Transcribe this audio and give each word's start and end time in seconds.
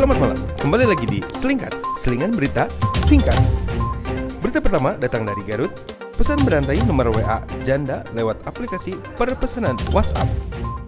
Selamat 0.00 0.16
malam, 0.16 0.40
kembali 0.64 0.84
lagi 0.88 1.04
di 1.04 1.20
Selingkat, 1.36 1.76
selingan 2.00 2.32
berita 2.32 2.72
singkat. 3.04 3.36
Berita 4.40 4.56
pertama 4.56 4.96
datang 4.96 5.28
dari 5.28 5.44
Garut. 5.44 5.68
Pesan 6.16 6.40
berantai 6.40 6.80
nomor 6.88 7.12
WA 7.12 7.44
janda 7.68 8.00
lewat 8.16 8.40
aplikasi 8.48 8.96
perpesanan 9.20 9.76
WhatsApp. 9.92 10.24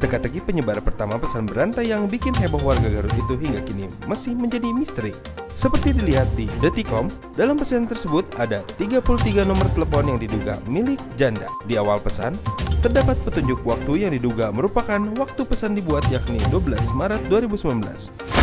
Teka-teki 0.00 0.40
penyebar 0.40 0.80
pertama 0.80 1.20
pesan 1.20 1.44
berantai 1.44 1.92
yang 1.92 2.08
bikin 2.08 2.32
heboh 2.40 2.64
warga 2.64 2.88
Garut 2.88 3.12
itu 3.12 3.36
hingga 3.36 3.60
kini 3.68 3.92
masih 4.08 4.32
menjadi 4.32 4.72
misteri. 4.72 5.12
Seperti 5.52 5.92
dilihat 5.92 6.32
di 6.32 6.48
Deticom, 6.64 7.12
dalam 7.36 7.60
pesan 7.60 7.84
tersebut 7.84 8.24
ada 8.40 8.64
33 8.80 9.44
nomor 9.44 9.68
telepon 9.76 10.08
yang 10.08 10.24
diduga 10.24 10.56
milik 10.64 11.04
janda. 11.20 11.52
Di 11.68 11.76
awal 11.76 12.00
pesan, 12.00 12.40
terdapat 12.80 13.20
petunjuk 13.28 13.60
waktu 13.60 14.08
yang 14.08 14.16
diduga 14.16 14.48
merupakan 14.48 15.04
waktu 15.20 15.44
pesan 15.44 15.76
dibuat 15.76 16.08
yakni 16.08 16.40
12 16.48 16.96
Maret 16.96 17.20
2019. 17.28 18.41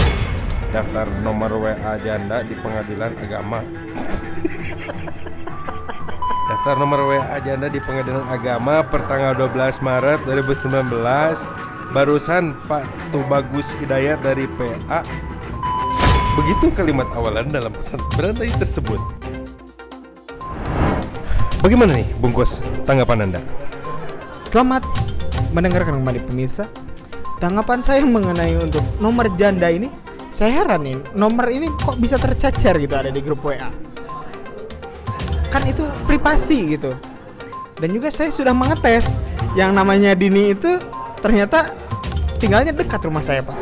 Daftar 0.70 1.10
nomor 1.26 1.50
WA 1.58 1.94
janda 2.06 2.46
di 2.46 2.54
pengadilan 2.54 3.18
agama. 3.18 3.66
Daftar 6.50 6.76
nomor 6.78 7.10
WA 7.10 7.38
janda 7.42 7.74
di 7.74 7.82
pengadilan 7.82 8.26
agama 8.30 8.86
pertanggal 8.86 9.34
12 9.50 9.82
Maret 9.82 10.20
2019. 10.30 10.94
Barusan 11.90 12.54
Pak 12.70 12.86
Tubagus 13.10 13.74
Hidayat 13.82 14.22
dari 14.22 14.46
PA. 14.46 15.02
Begitu 16.38 16.70
kalimat 16.78 17.10
awalan 17.18 17.50
dalam 17.50 17.74
pesan 17.74 17.98
berantai 18.14 18.54
tersebut. 18.62 19.02
Bagaimana 21.66 21.98
nih, 21.98 22.08
bungkus 22.22 22.62
tanggapan 22.86 23.26
Anda? 23.26 23.42
Selamat 24.38 24.86
mendengarkan 25.50 25.98
kembali 26.00 26.30
pemirsa. 26.30 26.70
Tanggapan 27.42 27.82
saya 27.82 28.06
mengenai 28.06 28.54
untuk 28.56 28.86
nomor 29.02 29.28
janda 29.36 29.68
ini, 29.68 29.90
saya 30.30 30.62
heran 30.62 30.86
nih, 30.86 30.98
nomor 31.18 31.50
ini 31.50 31.68
kok 31.82 31.98
bisa 31.98 32.22
tercacar 32.22 32.78
gitu 32.78 32.94
ada 32.94 33.10
di 33.10 33.22
grup 33.22 33.42
WA. 33.42 33.70
Kan 35.50 35.66
itu 35.66 35.90
privasi 36.06 36.78
gitu. 36.78 36.94
Dan 37.80 37.90
juga 37.96 38.14
saya 38.14 38.30
sudah 38.30 38.54
mengetes 38.54 39.10
yang 39.58 39.74
namanya 39.74 40.14
Dini 40.14 40.54
itu 40.54 40.78
ternyata 41.26 41.74
tinggalnya 42.38 42.70
dekat 42.70 43.02
rumah 43.02 43.26
saya, 43.26 43.42
Pak. 43.42 43.58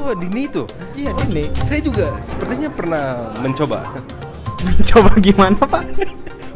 Oh, 0.00 0.16
Dini 0.16 0.48
itu. 0.48 0.64
Iya, 0.96 1.12
Dini. 1.12 1.52
Saya 1.68 1.84
juga 1.84 2.16
sepertinya 2.24 2.72
pernah 2.72 3.36
mencoba 3.44 3.84
Coba 4.88 5.12
gimana, 5.20 5.60
Pak? 5.60 5.84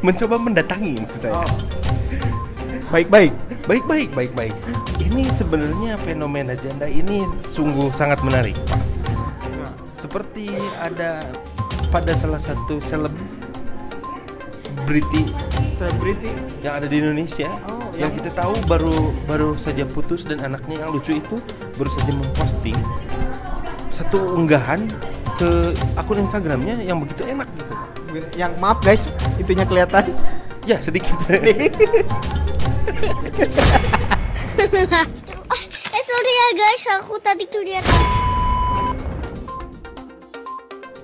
mencoba 0.04 0.36
mendatangi 0.36 1.00
maksud 1.00 1.20
saya. 1.24 1.40
Baik-baik. 2.92 3.32
Baik 3.64 3.84
baik 3.88 4.08
baik 4.12 4.32
baik. 4.36 4.54
Ini 5.00 5.24
sebenarnya 5.32 5.96
fenomena 6.04 6.52
janda 6.52 6.84
ini 6.84 7.24
sungguh 7.48 7.88
sangat 7.96 8.20
menarik, 8.20 8.52
Pak. 8.68 8.93
Seperti 10.04 10.52
ada 10.76 11.24
pada 11.88 12.12
salah 12.12 12.36
satu 12.36 12.76
selebriti 12.84 13.16
Selebriti. 15.72 16.28
yang 16.60 16.76
ada 16.76 16.84
di 16.84 17.00
Indonesia 17.00 17.48
Oh, 17.72 17.88
yang 17.96 18.12
yang- 18.12 18.12
kita 18.12 18.28
tahu 18.36 18.52
baru 18.68 18.92
baru 19.24 19.56
saja 19.56 19.88
putus 19.88 20.28
dan 20.28 20.44
anaknya 20.44 20.84
yang 20.84 20.92
lucu 20.92 21.16
itu 21.16 21.40
baru 21.80 21.88
saja 21.96 22.12
memposting 22.12 22.76
satu 23.88 24.36
unggahan 24.36 24.84
ke 25.40 25.72
akun 25.96 26.20
Instagramnya 26.20 26.84
yang 26.84 27.00
begitu 27.00 27.24
enak 27.24 27.48
gitu. 28.12 28.28
Yang 28.36 28.60
maaf 28.60 28.84
guys, 28.84 29.08
itunya 29.40 29.64
kelihatan. 29.64 30.12
Ya 30.68 30.84
sedikit. 30.84 31.16
eh 31.32 31.72
sorry 36.04 36.32
ya 36.32 36.48
guys, 36.54 36.84
aku 37.00 37.16
tadi 37.24 37.48
kelihatan. 37.48 38.23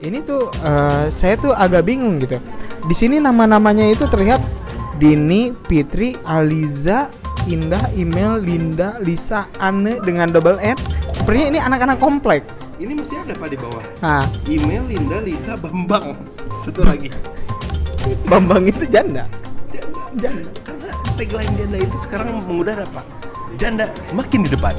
Ini 0.01 0.25
tuh 0.25 0.49
eh, 0.65 1.07
saya 1.13 1.37
tuh 1.37 1.53
agak 1.53 1.85
bingung 1.85 2.21
gitu. 2.21 2.41
Di 2.89 2.95
sini 2.97 3.21
nama-namanya 3.21 3.85
itu 3.85 4.09
terlihat 4.09 4.41
Dini, 4.97 5.53
Fitri, 5.69 6.17
Aliza, 6.25 7.13
Indah, 7.49 7.89
Email, 7.97 8.41
Linda, 8.41 9.01
Lisa, 9.01 9.49
Anne 9.61 10.01
dengan 10.05 10.29
double 10.29 10.61
N. 10.61 10.77
Sepertinya 11.17 11.47
ini 11.57 11.61
anak-anak 11.61 11.99
komplek. 12.01 12.45
Ini 12.81 12.97
masih 12.97 13.21
ada 13.21 13.37
Pak 13.37 13.49
di 13.53 13.59
bawah. 13.61 13.85
Nah, 14.01 14.25
Email 14.49 14.89
Linda 14.89 15.21
Lisa 15.21 15.57
Bambang. 15.57 16.17
Satu 16.65 16.81
lagi. 16.81 17.13
Bambang 18.25 18.65
itu 18.65 18.89
janda. 18.89 19.29
Janda. 19.69 20.01
Janda. 20.17 20.51
Karena 20.65 20.89
tagline 21.17 21.53
janda 21.61 21.79
itu 21.81 21.97
sekarang 22.01 22.41
mengudara 22.41 22.89
Pak. 22.89 23.05
Janda 23.61 23.93
semakin 24.01 24.49
di 24.49 24.51
depan. 24.57 24.73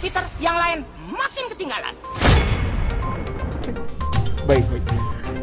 Jupiter 0.00 0.24
yang 0.40 0.56
lain 0.56 0.80
makin 1.12 1.44
ketinggalan. 1.52 1.92
Baik, 4.48 4.64
baik. 4.72 4.84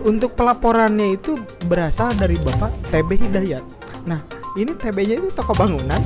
Untuk 0.02 0.34
pelaporannya 0.34 1.14
itu 1.14 1.38
berasal 1.70 2.10
dari 2.18 2.42
Bapak 2.42 2.74
TB 2.90 3.22
Hidayat. 3.22 3.62
Nah, 4.10 4.18
ini 4.58 4.74
TB-nya 4.74 5.22
itu 5.22 5.30
toko 5.30 5.54
bangunan 5.54 6.02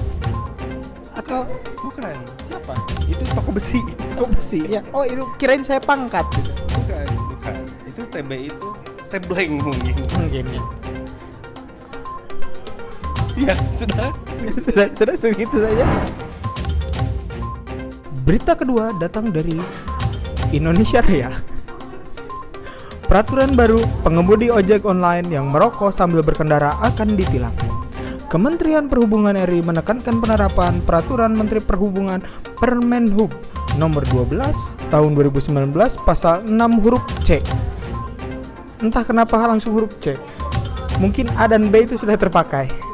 atau 1.16 1.48
Bukan. 1.80 2.12
siapa? 2.44 2.76
Itu 3.08 3.24
toko 3.32 3.56
besi. 3.56 3.80
Toko 4.20 4.28
besi. 4.36 4.68
Ya. 4.68 4.84
Oh, 4.92 5.08
itu 5.08 5.24
kirain 5.40 5.64
saya 5.64 5.80
pangkat 5.80 6.28
gitu. 6.36 6.52
Bukan, 6.76 7.08
bukan. 7.32 7.56
Itu 7.88 8.02
TB 8.12 8.52
itu 8.52 8.68
tebleng 9.08 9.64
mungkin. 9.64 9.96
Mungkin 10.20 10.44
ya. 10.52 10.62
Ya, 13.48 13.56
sudah. 13.72 14.12
sudah 14.68 14.92
sudah 14.92 15.16
segitu 15.16 15.56
saja. 15.56 15.88
Berita 18.32 18.56
kedua 18.56 18.96
datang 18.96 19.28
dari 19.28 19.60
Indonesia 20.56 21.04
Raya. 21.04 21.36
Peraturan 23.04 23.60
baru 23.60 23.84
pengemudi 24.08 24.48
ojek 24.48 24.88
online 24.88 25.28
yang 25.28 25.52
merokok 25.52 25.92
sambil 25.92 26.24
berkendara 26.24 26.80
akan 26.80 27.20
ditilang. 27.20 27.52
Kementerian 28.32 28.88
Perhubungan 28.88 29.36
RI 29.36 29.60
menekankan 29.60 30.24
penerapan 30.24 30.80
Peraturan 30.80 31.36
Menteri 31.36 31.60
Perhubungan 31.60 32.24
Permenhub 32.56 33.36
nomor 33.76 34.08
12 34.08 34.40
tahun 34.88 35.12
2019 35.12 35.76
pasal 36.08 36.48
6 36.48 36.56
huruf 36.88 37.04
C. 37.28 37.44
Entah 38.80 39.04
kenapa 39.04 39.44
langsung 39.44 39.76
huruf 39.76 39.92
C. 40.00 40.16
Mungkin 41.04 41.28
A 41.36 41.52
dan 41.52 41.68
B 41.68 41.84
itu 41.84 42.00
sudah 42.00 42.16
terpakai 42.16 42.91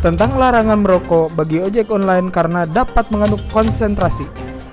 tentang 0.00 0.40
larangan 0.40 0.80
merokok 0.80 1.28
bagi 1.36 1.60
ojek 1.60 1.92
online 1.92 2.32
karena 2.32 2.64
dapat 2.64 3.08
mengandung 3.12 3.44
konsentrasi. 3.52 4.24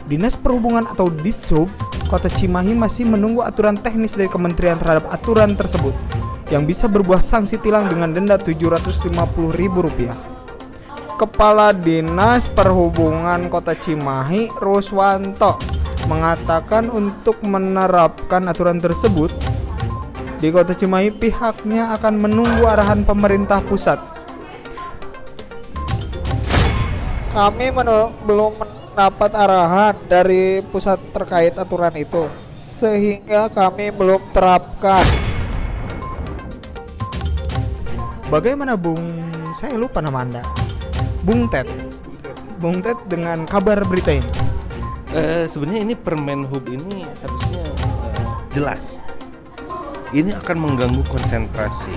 Dinas 0.08 0.40
Perhubungan 0.40 0.88
atau 0.88 1.12
Dishub 1.12 1.68
Kota 2.08 2.32
Cimahi 2.32 2.72
masih 2.72 3.04
menunggu 3.04 3.44
aturan 3.44 3.76
teknis 3.76 4.16
dari 4.16 4.32
kementerian 4.32 4.80
terhadap 4.80 5.12
aturan 5.12 5.60
tersebut 5.60 5.92
yang 6.48 6.64
bisa 6.64 6.88
berbuah 6.88 7.20
sanksi 7.20 7.60
tilang 7.60 7.92
dengan 7.92 8.16
denda 8.16 8.40
Rp750.000. 8.40 10.16
Kepala 11.20 11.76
Dinas 11.76 12.48
Perhubungan 12.48 13.52
Kota 13.52 13.76
Cimahi 13.76 14.48
Ruswanto 14.56 15.60
mengatakan 16.08 16.88
untuk 16.88 17.44
menerapkan 17.44 18.48
aturan 18.48 18.80
tersebut 18.80 19.28
di 20.40 20.48
Kota 20.48 20.72
Cimahi 20.72 21.12
pihaknya 21.12 21.92
akan 22.00 22.16
menunggu 22.16 22.64
arahan 22.64 23.04
pemerintah 23.04 23.60
pusat 23.68 24.17
kami 27.38 27.70
belum 28.26 28.58
mendapat 28.58 29.30
arahan 29.38 29.94
dari 30.10 30.66
pusat 30.74 30.98
terkait 31.14 31.54
aturan 31.54 31.94
itu 31.94 32.26
sehingga 32.58 33.46
kami 33.54 33.94
belum 33.94 34.34
terapkan. 34.34 35.06
Bagaimana 38.34 38.74
Bung? 38.74 39.30
Saya 39.54 39.78
lupa 39.78 40.02
nama 40.02 40.26
anda. 40.26 40.42
Bung 41.22 41.46
Ted. 41.46 41.70
Bung 42.58 42.82
Ted 42.82 42.98
dengan 43.06 43.46
kabar 43.46 43.86
berita 43.86 44.18
ini. 44.18 44.34
Eh, 45.14 45.46
sebenarnya 45.46 45.82
ini 45.86 45.94
permen 45.94 46.42
hub 46.50 46.66
ini 46.66 47.06
harusnya 47.22 47.70
eh, 47.70 48.26
jelas. 48.58 48.98
Ini 50.10 50.42
akan 50.42 50.58
mengganggu 50.58 51.06
konsentrasi. 51.06 51.94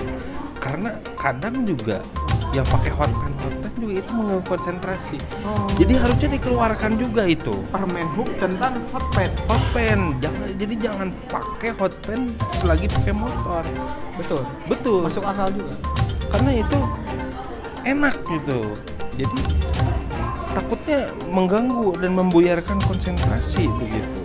Karena 0.61 0.93
kadang 1.17 1.65
juga 1.65 2.05
yang 2.51 2.67
pakai 2.67 2.91
hotpen 2.91 3.31
hotpen 3.39 3.71
juga 3.79 3.93
itu 4.03 4.11
mengganggu 4.11 4.43
konsentrasi. 4.45 5.17
Jadi 5.79 5.93
harusnya 5.95 6.29
dikeluarkan 6.35 6.91
juga 6.99 7.23
itu 7.25 7.55
Permenhub 7.71 8.27
tentang 8.37 8.75
hotpad 8.91 9.31
hotpen. 9.47 10.19
Jangan 10.19 10.47
jadi 10.59 10.73
jangan 10.77 11.07
pakai 11.31 11.71
hotpen 11.79 12.35
selagi 12.59 12.91
pakai 12.91 13.13
motor. 13.15 13.63
betul 14.19 14.43
Betul. 14.67 14.99
masuk 15.07 15.23
akal 15.23 15.47
juga 15.49 15.73
karena 16.31 16.51
itu 16.63 16.79
enak 17.87 18.15
gitu. 18.27 18.59
Jadi 19.19 19.39
takutnya 20.51 21.11
mengganggu 21.27 21.95
dan 21.99 22.11
membuyarkan 22.15 22.77
konsentrasi 22.87 23.67
begitu. 23.79 24.21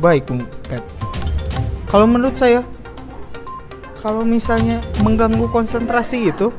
Baik, 0.00 0.28
Bung 0.28 0.44
Ted. 0.68 0.84
Kalau 1.88 2.04
menurut 2.10 2.36
saya, 2.36 2.60
kalau 4.02 4.26
misalnya 4.26 4.82
mengganggu 5.00 5.48
konsentrasi 5.48 6.28
itu 6.28 6.52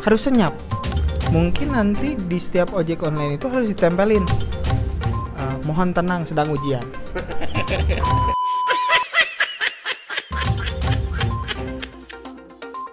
harus 0.00 0.22
senyap. 0.22 0.54
mungkin 1.30 1.70
nanti 1.70 2.18
di 2.18 2.36
setiap 2.36 2.74
ojek 2.74 3.00
online 3.00 3.38
itu 3.38 3.46
harus 3.46 3.70
ditempelin 3.70 4.26
eh, 5.36 5.56
mohon 5.62 5.94
tenang 5.94 6.26
sedang 6.26 6.50
ujian 6.50 6.82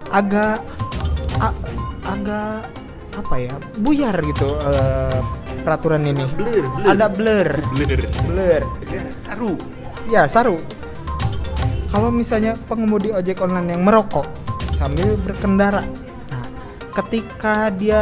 agak 0.09 0.63
a- 1.37 1.57
agak 2.05 2.63
apa 3.17 3.35
ya 3.35 3.55
buyar 3.81 4.15
gitu 4.23 4.47
eh, 4.61 5.19
peraturan 5.65 6.05
ini 6.05 6.23
Blur, 6.31 6.63
blur. 6.69 6.85
ada 6.87 7.07
blur 7.09 7.47
Blur. 7.73 8.01
blur 8.23 8.61
Saru. 9.17 9.57
ya 10.07 10.29
saru 10.29 10.61
kalau 11.89 12.13
misalnya 12.13 12.53
pengemudi 12.69 13.09
ojek 13.09 13.41
online 13.41 13.73
yang 13.73 13.83
merokok 13.83 14.27
sambil 14.71 15.17
berkendara 15.17 15.83
ketika 16.97 17.69
dia 17.69 18.01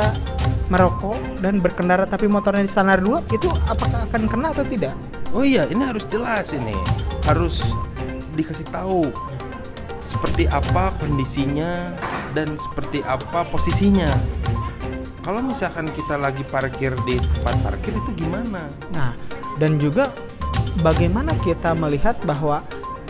merokok 0.72 1.20
dan 1.44 1.60
berkendara 1.60 2.08
tapi 2.08 2.26
motornya 2.26 2.64
di 2.66 2.72
standar 2.72 3.04
2 3.04 3.36
itu 3.36 3.52
apakah 3.68 4.08
akan 4.10 4.24
kena 4.26 4.50
atau 4.56 4.66
tidak 4.66 4.96
Oh 5.36 5.44
iya, 5.44 5.68
ini 5.68 5.84
harus 5.84 6.08
jelas 6.08 6.56
ini. 6.56 6.72
Harus 7.28 7.60
dikasih 8.40 8.64
tahu 8.72 9.04
seperti 10.00 10.48
apa 10.48 10.96
kondisinya 10.96 11.92
dan 12.32 12.56
seperti 12.56 13.04
apa 13.04 13.44
posisinya. 13.52 14.08
Kalau 15.20 15.44
misalkan 15.44 15.92
kita 15.92 16.16
lagi 16.16 16.40
parkir 16.48 16.96
di 17.04 17.20
tempat 17.20 17.56
parkir 17.68 17.92
itu 17.92 18.24
gimana? 18.24 18.72
Nah, 18.96 19.12
dan 19.60 19.76
juga 19.76 20.08
bagaimana 20.80 21.36
kita 21.44 21.76
melihat 21.76 22.16
bahwa 22.24 22.64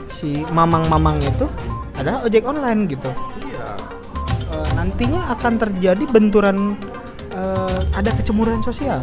si 0.10 0.42
mamang-mamang 0.50 1.22
itu 1.22 1.46
adalah 1.94 2.26
ojek 2.26 2.42
online 2.42 2.90
gitu. 2.90 3.14
Nantinya 4.86 5.34
akan 5.34 5.54
terjadi 5.58 6.06
benturan 6.06 6.78
e, 7.34 7.42
ada 7.98 8.14
kecemburuan 8.14 8.62
sosial. 8.62 9.02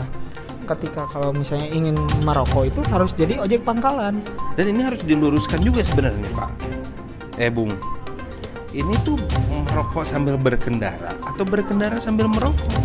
Ketika 0.62 1.10
kalau 1.10 1.34
misalnya 1.34 1.66
ingin 1.74 1.98
merokok 2.22 2.70
itu 2.70 2.80
harus 2.86 3.10
jadi 3.18 3.42
ojek 3.42 3.66
pangkalan. 3.66 4.22
Dan 4.54 4.70
ini 4.70 4.86
harus 4.86 5.02
diluruskan 5.02 5.58
juga 5.58 5.82
sebenarnya, 5.82 6.30
Pak. 6.38 6.50
Eh, 7.42 7.50
Bung. 7.50 7.74
Ini 8.70 8.94
tuh 9.02 9.18
merokok 9.68 10.06
sambil 10.06 10.38
berkendara 10.38 11.12
atau 11.26 11.44
berkendara 11.44 11.98
sambil 11.98 12.30
merokok? 12.30 12.78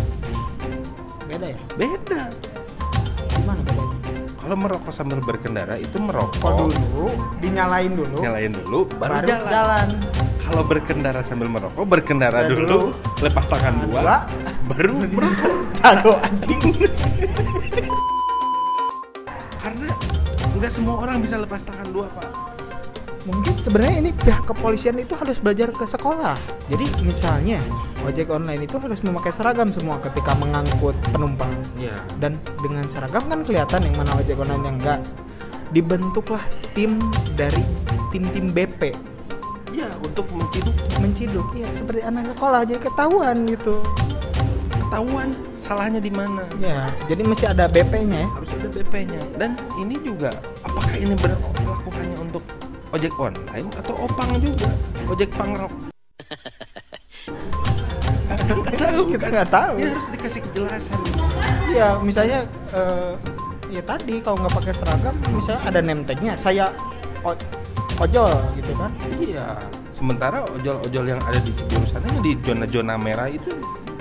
Beda 1.30 1.54
ya? 1.54 1.58
Beda. 1.78 2.22
Gimana 3.30 3.62
bedanya? 3.62 3.96
Kalau 4.42 4.56
merokok 4.58 4.92
sambil 4.92 5.22
berkendara 5.22 5.78
itu 5.78 5.96
Kok 5.96 6.04
merokok 6.08 6.52
dulu 6.66 7.08
dinyalain 7.38 7.92
dulu, 7.94 8.16
nyalain 8.20 8.52
dulu 8.52 8.84
baru, 9.00 9.12
baru 9.22 9.26
jalan. 9.28 9.48
jalan. 9.48 9.88
Kalau 10.48 10.64
berkendara 10.64 11.20
sambil 11.20 11.46
merokok, 11.46 11.84
berkendara 11.84 12.48
Ya, 12.48 12.50
dulu, 12.50 12.64
dulu. 12.64 12.80
lepas 13.20 13.44
tangan 13.46 13.84
Dua. 13.84 14.00
dua, 14.00 14.16
baru 14.66 14.92
merokok. 15.14 15.52
Jago 15.76 16.12
anjing. 16.18 16.62
Karena 19.58 19.88
nggak 20.56 20.72
semua 20.72 20.94
orang 20.98 21.20
bisa 21.20 21.36
lepas 21.36 21.60
tangan 21.60 21.88
dua, 21.92 22.08
Pak. 22.10 22.28
Mungkin 23.28 23.60
sebenarnya 23.60 23.96
ini 24.00 24.10
pihak 24.10 24.48
kepolisian 24.48 24.96
itu 24.96 25.12
harus 25.12 25.36
belajar 25.36 25.68
ke 25.68 25.84
sekolah. 25.84 26.32
Jadi 26.72 26.88
misalnya 27.04 27.60
ojek 28.00 28.32
online 28.32 28.64
itu 28.64 28.80
harus 28.80 29.04
memakai 29.04 29.36
seragam 29.36 29.68
semua 29.68 30.00
ketika 30.00 30.32
mengangkut 30.32 30.96
penumpang. 31.12 31.52
Iya. 31.76 32.00
Dan 32.16 32.40
dengan 32.58 32.88
seragam 32.88 33.28
kan 33.28 33.44
kelihatan 33.44 33.84
yang 33.84 34.00
mana 34.00 34.16
ojek 34.16 34.32
online 34.34 34.64
yang 34.64 34.76
enggak. 34.80 35.00
Dibentuklah 35.68 36.40
tim 36.72 36.96
dari 37.36 37.60
tim-tim 38.08 38.48
BP 38.48 38.96
Iya, 39.78 39.94
untuk 40.02 40.26
menciduk 40.34 40.74
menciduk. 40.98 41.46
Iya, 41.54 41.70
seperti 41.70 42.02
anak 42.02 42.34
sekolah 42.34 42.66
jadi 42.66 42.80
ketahuan 42.82 43.46
gitu. 43.46 43.78
ketahuan 44.88 45.30
salahnya 45.62 46.02
di 46.02 46.10
mana. 46.10 46.42
Ya, 46.58 46.90
jadi 47.06 47.22
mesti 47.22 47.46
ada 47.46 47.70
BP-nya 47.70 48.24
ya. 48.24 48.28
Harus 48.34 48.50
ada 48.58 48.68
BP-nya. 48.74 49.20
Dan 49.38 49.54
ini 49.78 49.94
juga 50.02 50.34
apakah 50.66 50.96
ini 50.98 51.14
berlaku 51.14 51.94
hanya 51.94 52.16
untuk 52.18 52.42
ojek 52.90 53.12
online 53.20 53.68
atau 53.78 53.94
opang 54.02 54.34
juga? 54.42 54.66
Ojek 55.06 55.30
pangrok. 55.38 55.70
Kita 58.34 58.54
nggak 58.58 58.74
tahu. 58.82 59.02
Kita 59.14 59.26
nggak 59.30 59.50
tahu. 59.52 59.74
Ini 59.78 59.90
harus 59.94 60.08
dikasih 60.10 60.40
kejelasan. 60.50 60.98
Iya, 61.70 61.88
misalnya 62.02 62.38
eh, 62.74 63.12
ya 63.70 63.82
tadi 63.86 64.24
kalau 64.24 64.42
nggak 64.42 64.54
pakai 64.58 64.74
seragam, 64.74 65.14
misalnya 65.30 65.62
ada 65.68 65.80
name 65.84 66.02
tag-nya, 66.02 66.34
saya 66.34 66.72
o- 67.22 67.36
ojol 67.98 68.32
gitu 68.54 68.72
kan. 68.74 68.90
Iya. 69.18 69.58
Sementara 69.90 70.46
ojol-ojol 70.46 71.04
yang 71.08 71.20
ada 71.22 71.38
di 71.38 71.50
Cibiru 71.50 71.86
sana 71.86 72.06
di 72.22 72.38
zona-zona 72.40 72.94
merah 72.94 73.26
itu 73.26 73.50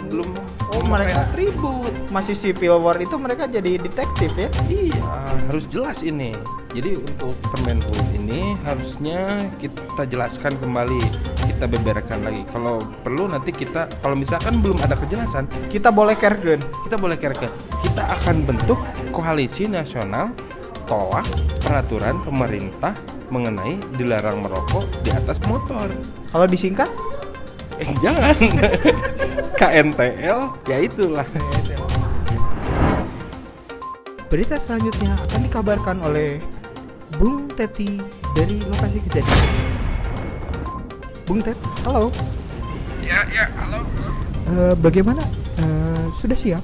belum 0.07 0.29
Oh, 0.67 0.83
mereka- 0.85 1.25
atribut. 1.25 1.89
Masih 2.13 2.35
civil 2.35 2.77
war 2.77 2.95
itu 2.95 3.17
mereka 3.17 3.49
jadi 3.49 3.81
detektif 3.81 4.29
ya. 4.35 4.45
Iya, 4.67 5.01
harus 5.47 5.65
jelas 5.67 6.03
ini. 6.05 6.35
Jadi 6.69 7.01
untuk 7.01 7.33
Permenhub 7.49 7.97
ini 8.13 8.53
harusnya 8.61 9.47
kita 9.57 10.05
jelaskan 10.05 10.53
kembali, 10.55 11.01
kita 11.49 11.65
beberkan 11.65 12.21
lagi. 12.21 12.45
Kalau 12.47 12.77
perlu 13.01 13.25
nanti 13.25 13.49
kita, 13.49 13.89
kalau 13.97 14.13
misalkan 14.13 14.61
belum 14.61 14.77
ada 14.79 14.94
kejelasan, 14.94 15.49
Kita 15.65 15.89
boleh 15.89 16.13
kergen. 16.13 16.61
kita 16.85 16.95
boleh 16.95 17.17
kerken. 17.17 17.49
Kita 17.81 18.13
akan 18.13 18.45
bentuk 18.45 18.77
koalisi 19.09 19.65
nasional 19.65 20.29
tolak 20.85 21.25
peraturan 21.59 22.21
pemerintah 22.21 22.94
mengenai 23.29 23.79
dilarang 23.95 24.44
merokok 24.44 24.88
di 25.03 25.12
atas 25.12 25.38
motor. 25.47 25.91
Kalau 26.31 26.47
disingkat 26.47 26.89
Eh 27.77 27.94
jangan. 28.01 28.33
KNTL 29.57 30.39
ya 30.65 30.77
itulah. 30.81 31.27
Berita 34.27 34.57
selanjutnya 34.59 35.13
akan 35.29 35.39
dikabarkan 35.45 35.97
oleh 36.03 36.41
Bung 37.15 37.47
Teti 37.53 38.01
dari 38.33 38.59
lokasi 38.65 39.00
kejadian. 39.07 39.50
Bung 41.23 41.39
Tet, 41.39 41.57
halo. 41.85 42.12
Ya 43.00 43.23
ya, 43.31 43.47
halo. 43.62 43.85
Eh, 44.51 44.73
bagaimana? 44.83 45.23
Eh, 45.62 46.06
sudah 46.19 46.35
siap? 46.38 46.63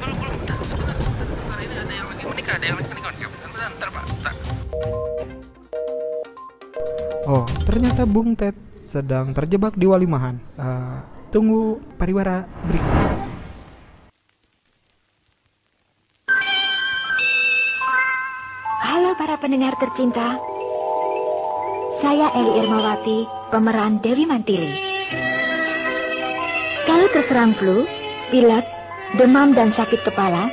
belum 0.00 0.14
belum 0.22 0.34
bentar, 0.44 0.56
sebentar, 0.64 0.96
sebentar, 0.96 1.26
sebentar. 1.34 1.58
Ini 1.60 1.76
ada 1.76 1.94
yang 1.94 2.08
lagi 2.08 2.24
menikah, 2.26 2.54
ada 2.56 2.64
yang 2.66 2.76
lagi 2.78 2.90
menikah. 2.94 3.10
Bentar, 3.18 3.68
bentar, 3.74 3.88
Pak. 3.90 4.04
Bentar. 4.06 5.09
Oh, 7.30 7.46
ternyata 7.62 8.02
Bung 8.10 8.34
Tet 8.34 8.58
sedang 8.82 9.30
terjebak 9.30 9.78
di 9.78 9.86
Walimahan. 9.86 10.34
Eh, 10.58 10.98
tunggu 11.30 11.78
pariwara 11.94 12.42
berikut. 12.66 12.90
Halo 18.82 19.14
para 19.14 19.38
pendengar 19.38 19.78
tercinta. 19.78 20.42
Saya 22.02 22.34
Eli 22.34 22.66
Irmawati, 22.66 23.18
pemeran 23.54 24.02
Dewi 24.02 24.26
Mantili. 24.26 24.74
Kalau 26.82 27.06
terserang 27.14 27.54
flu, 27.54 27.86
pilek, 28.34 28.66
demam 29.22 29.54
dan 29.54 29.70
sakit 29.70 30.02
kepala, 30.02 30.50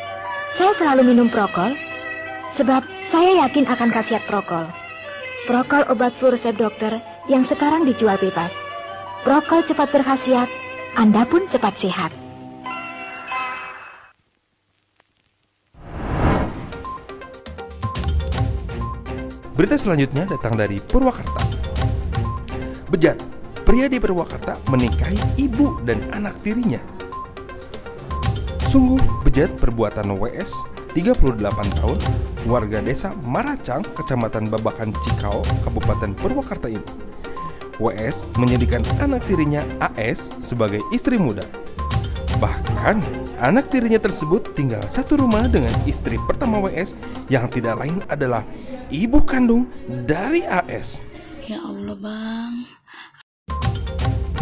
saya 0.61 0.77
selalu 0.77 1.09
minum 1.09 1.33
Prokol 1.33 1.73
sebab 2.53 2.85
saya 3.09 3.49
yakin 3.49 3.65
akan 3.65 3.89
khasiat 3.89 4.21
Prokol. 4.29 4.69
Prokol 5.47 5.87
obat 5.87 6.11
flu 6.19 6.27
resep 6.35 6.59
dokter 6.59 6.99
yang 7.31 7.47
sekarang 7.47 7.87
dijual 7.87 8.19
bebas. 8.19 8.51
Prokol 9.23 9.63
cepat 9.63 9.95
berkhasiat, 9.95 10.51
Anda 10.99 11.23
pun 11.23 11.47
cepat 11.47 11.71
sehat. 11.79 12.11
Berita 19.55 19.79
selanjutnya 19.79 20.27
datang 20.27 20.59
dari 20.59 20.83
Purwakarta. 20.83 21.47
Bejat, 22.91 23.15
pria 23.63 23.87
di 23.87 24.03
Purwakarta 24.03 24.59
menikahi 24.67 25.39
ibu 25.39 25.79
dan 25.87 26.03
anak 26.11 26.35
tirinya. 26.43 26.83
Sungguh 28.67 28.99
bejat 29.23 29.55
perbuatan 29.55 30.11
WS 30.11 30.76
38 30.97 31.77
tahun 31.77 31.97
warga 32.49 32.81
desa 32.81 33.13
Maracang, 33.21 33.85
Kecamatan 33.93 34.49
Babakan 34.49 34.89
Cikau, 35.05 35.45
Kabupaten 35.61 36.17
Purwakarta 36.17 36.73
ini. 36.73 36.81
WS 37.77 38.25
menjadikan 38.41 38.81
anak 38.97 39.21
tirinya 39.29 39.61
AS 39.77 40.33
sebagai 40.41 40.81
istri 40.89 41.21
muda. 41.21 41.45
Bahkan, 42.41 42.97
anak 43.37 43.69
tirinya 43.69 44.01
tersebut 44.01 44.57
tinggal 44.57 44.81
satu 44.89 45.21
rumah 45.21 45.45
dengan 45.45 45.69
istri 45.85 46.17
pertama 46.25 46.57
WS 46.65 46.97
yang 47.29 47.45
tidak 47.45 47.77
lain 47.77 48.01
adalah 48.09 48.41
ibu 48.89 49.21
kandung 49.21 49.69
dari 50.09 50.49
AS. 50.49 51.05
Ya 51.45 51.61
Allah 51.61 51.93
bang 51.93 52.65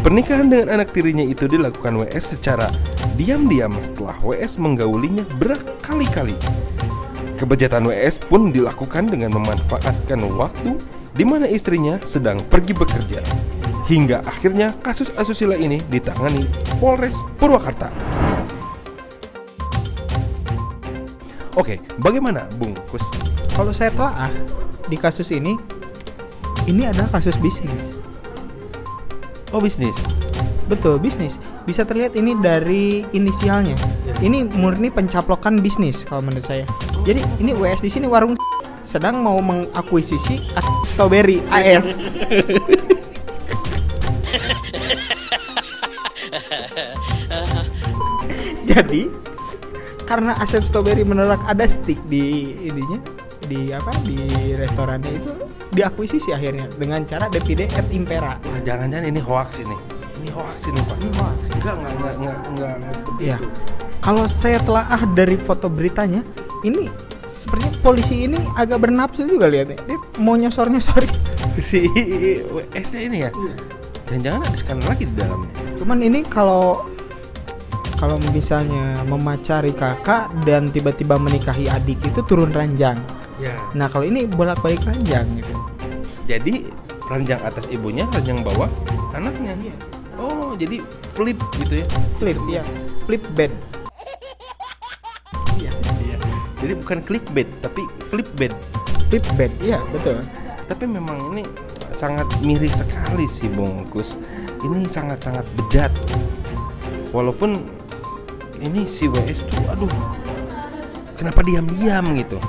Pernikahan 0.06 0.54
dengan 0.54 0.70
anak 0.78 0.94
tirinya 0.94 1.26
itu 1.26 1.50
dilakukan 1.50 1.98
WS 1.98 2.38
secara 2.38 2.70
diam-diam 3.18 3.74
setelah 3.82 4.14
WS 4.22 4.62
menggaulinya 4.62 5.26
berkali-kali. 5.42 6.38
Kebejatan 7.42 7.90
WS 7.90 8.22
pun 8.22 8.54
dilakukan 8.54 9.10
dengan 9.10 9.34
memanfaatkan 9.34 10.22
waktu 10.38 10.78
di 11.18 11.26
mana 11.26 11.50
istrinya 11.50 11.98
sedang 12.06 12.38
pergi 12.38 12.78
bekerja. 12.78 13.26
Hingga 13.90 14.22
akhirnya 14.30 14.78
kasus 14.86 15.10
asusila 15.18 15.58
ini 15.58 15.82
ditangani 15.90 16.46
Polres 16.78 17.18
Purwakarta. 17.42 17.90
Oke, 21.58 21.82
bagaimana 21.98 22.46
Bung 22.62 22.78
Kus? 22.94 23.02
Kalau 23.58 23.74
saya 23.74 23.90
telah 23.90 24.30
di 24.86 25.02
kasus 25.02 25.34
ini, 25.34 25.58
ini 26.70 26.86
adalah 26.86 27.10
kasus 27.18 27.42
bisnis. 27.42 28.05
Oh 29.56 29.64
bisnis. 29.64 29.96
Betul, 30.68 31.00
bisnis. 31.00 31.40
Bisa 31.64 31.88
terlihat 31.88 32.20
ini 32.20 32.36
dari 32.36 33.08
inisialnya. 33.16 33.80
Ini 34.20 34.52
murni 34.52 34.92
pencaplokan 34.92 35.64
bisnis 35.64 36.04
kalau 36.04 36.28
menurut 36.28 36.44
saya. 36.44 36.68
Jadi 37.08 37.24
ini 37.40 37.56
WS 37.56 37.80
di 37.80 37.88
sini 37.88 38.04
warung 38.04 38.36
sedang 38.84 39.24
mau 39.24 39.40
mengakuisisi 39.40 40.44
Strawberry 40.92 41.40
AS. 41.48 42.20
Jadi 48.68 49.08
karena 50.04 50.36
Asep 50.44 50.68
Strawberry 50.68 51.08
menolak 51.08 51.40
ada 51.48 51.64
stick 51.64 51.96
di 52.12 52.52
ininya 52.60 53.15
di 53.46 53.72
apa 53.72 53.92
di 54.04 54.18
restorannya 54.58 55.12
itu 55.16 55.32
diakuisisi 55.72 56.32
akhirnya 56.32 56.70
dengan 56.76 57.04
cara 57.06 57.28
DPD 57.30 57.70
et 57.70 57.88
impera. 57.92 58.38
Wah, 58.42 58.60
jangan-jangan 58.64 59.06
ini 59.08 59.22
hoax 59.22 59.62
ini. 59.62 59.78
Ini 60.24 60.30
hoax 60.34 60.60
ini 60.68 60.80
Pak. 60.82 60.98
Ini 60.98 61.12
hoax. 61.20 61.40
Enggak, 61.54 61.76
enggak, 61.76 61.94
enggak, 61.94 62.14
enggak, 62.16 62.38
enggak, 62.50 62.74
enggak 62.76 62.94
seperti 62.96 63.22
Iya. 63.22 63.38
itu. 63.38 63.48
Kalau 64.02 64.26
saya 64.30 64.58
telaah 64.62 65.02
dari 65.18 65.36
foto 65.36 65.66
beritanya, 65.66 66.22
ini 66.62 66.90
sepertinya 67.26 67.74
polisi 67.82 68.26
ini 68.26 68.38
agak 68.54 68.86
bernafsu 68.86 69.26
juga 69.26 69.50
lihatnya. 69.50 69.78
Dia 69.86 69.98
mau 70.22 70.38
nyosor-nyosorin. 70.38 71.14
Si 71.56 71.88
WS-nya 72.52 73.02
ini 73.08 73.18
ya. 73.24 73.32
Jangan-jangan 74.06 74.40
ada 74.44 74.58
scanner 74.60 74.86
lagi 74.92 75.08
di 75.08 75.16
dalamnya. 75.16 75.50
Cuman 75.80 76.04
ini 76.04 76.20
kalau 76.28 76.84
kalau 77.96 78.20
misalnya 78.36 79.00
memacari 79.08 79.72
kakak 79.72 80.28
dan 80.44 80.68
tiba-tiba 80.68 81.16
menikahi 81.16 81.72
adik 81.72 82.04
itu 82.04 82.20
turun 82.28 82.52
ranjang. 82.52 83.00
Ya. 83.36 83.56
Nah, 83.76 83.92
kalau 83.92 84.08
ini 84.08 84.24
bolak-balik 84.24 84.80
ranjang 84.88 85.28
gitu. 85.40 85.54
Jadi 86.26 86.72
ranjang 87.12 87.38
atas 87.44 87.68
ibunya, 87.68 88.08
ranjang 88.16 88.42
bawah 88.42 88.72
anaknya. 89.12 89.56
Oh, 90.16 90.56
jadi 90.56 90.80
flip 91.12 91.40
gitu 91.60 91.84
ya. 91.84 91.88
Flip 92.20 92.40
ya, 92.48 92.64
flip 93.04 93.24
bed. 93.36 93.52
Iya. 95.60 95.72
Jadi 96.64 96.74
bukan 96.82 97.00
clickbait, 97.04 97.50
tapi 97.60 97.84
flip 98.08 98.26
bed. 98.40 98.56
Flip 99.12 99.26
bed, 99.38 99.52
iya 99.62 99.84
betul. 99.94 100.24
Tapi 100.66 100.90
memang 100.90 101.36
ini 101.36 101.44
sangat 101.94 102.26
miris 102.42 102.82
sekali 102.82 103.30
sih 103.30 103.52
bungkus. 103.52 104.18
Ini 104.66 104.88
sangat-sangat 104.90 105.46
bejat. 105.60 105.94
Walaupun 107.14 107.70
ini 108.60 108.88
si 108.90 109.06
WS 109.06 109.46
tuh, 109.46 109.68
aduh, 109.70 109.92
kenapa 111.20 111.46
diam-diam 111.46 112.18
gitu? 112.18 112.42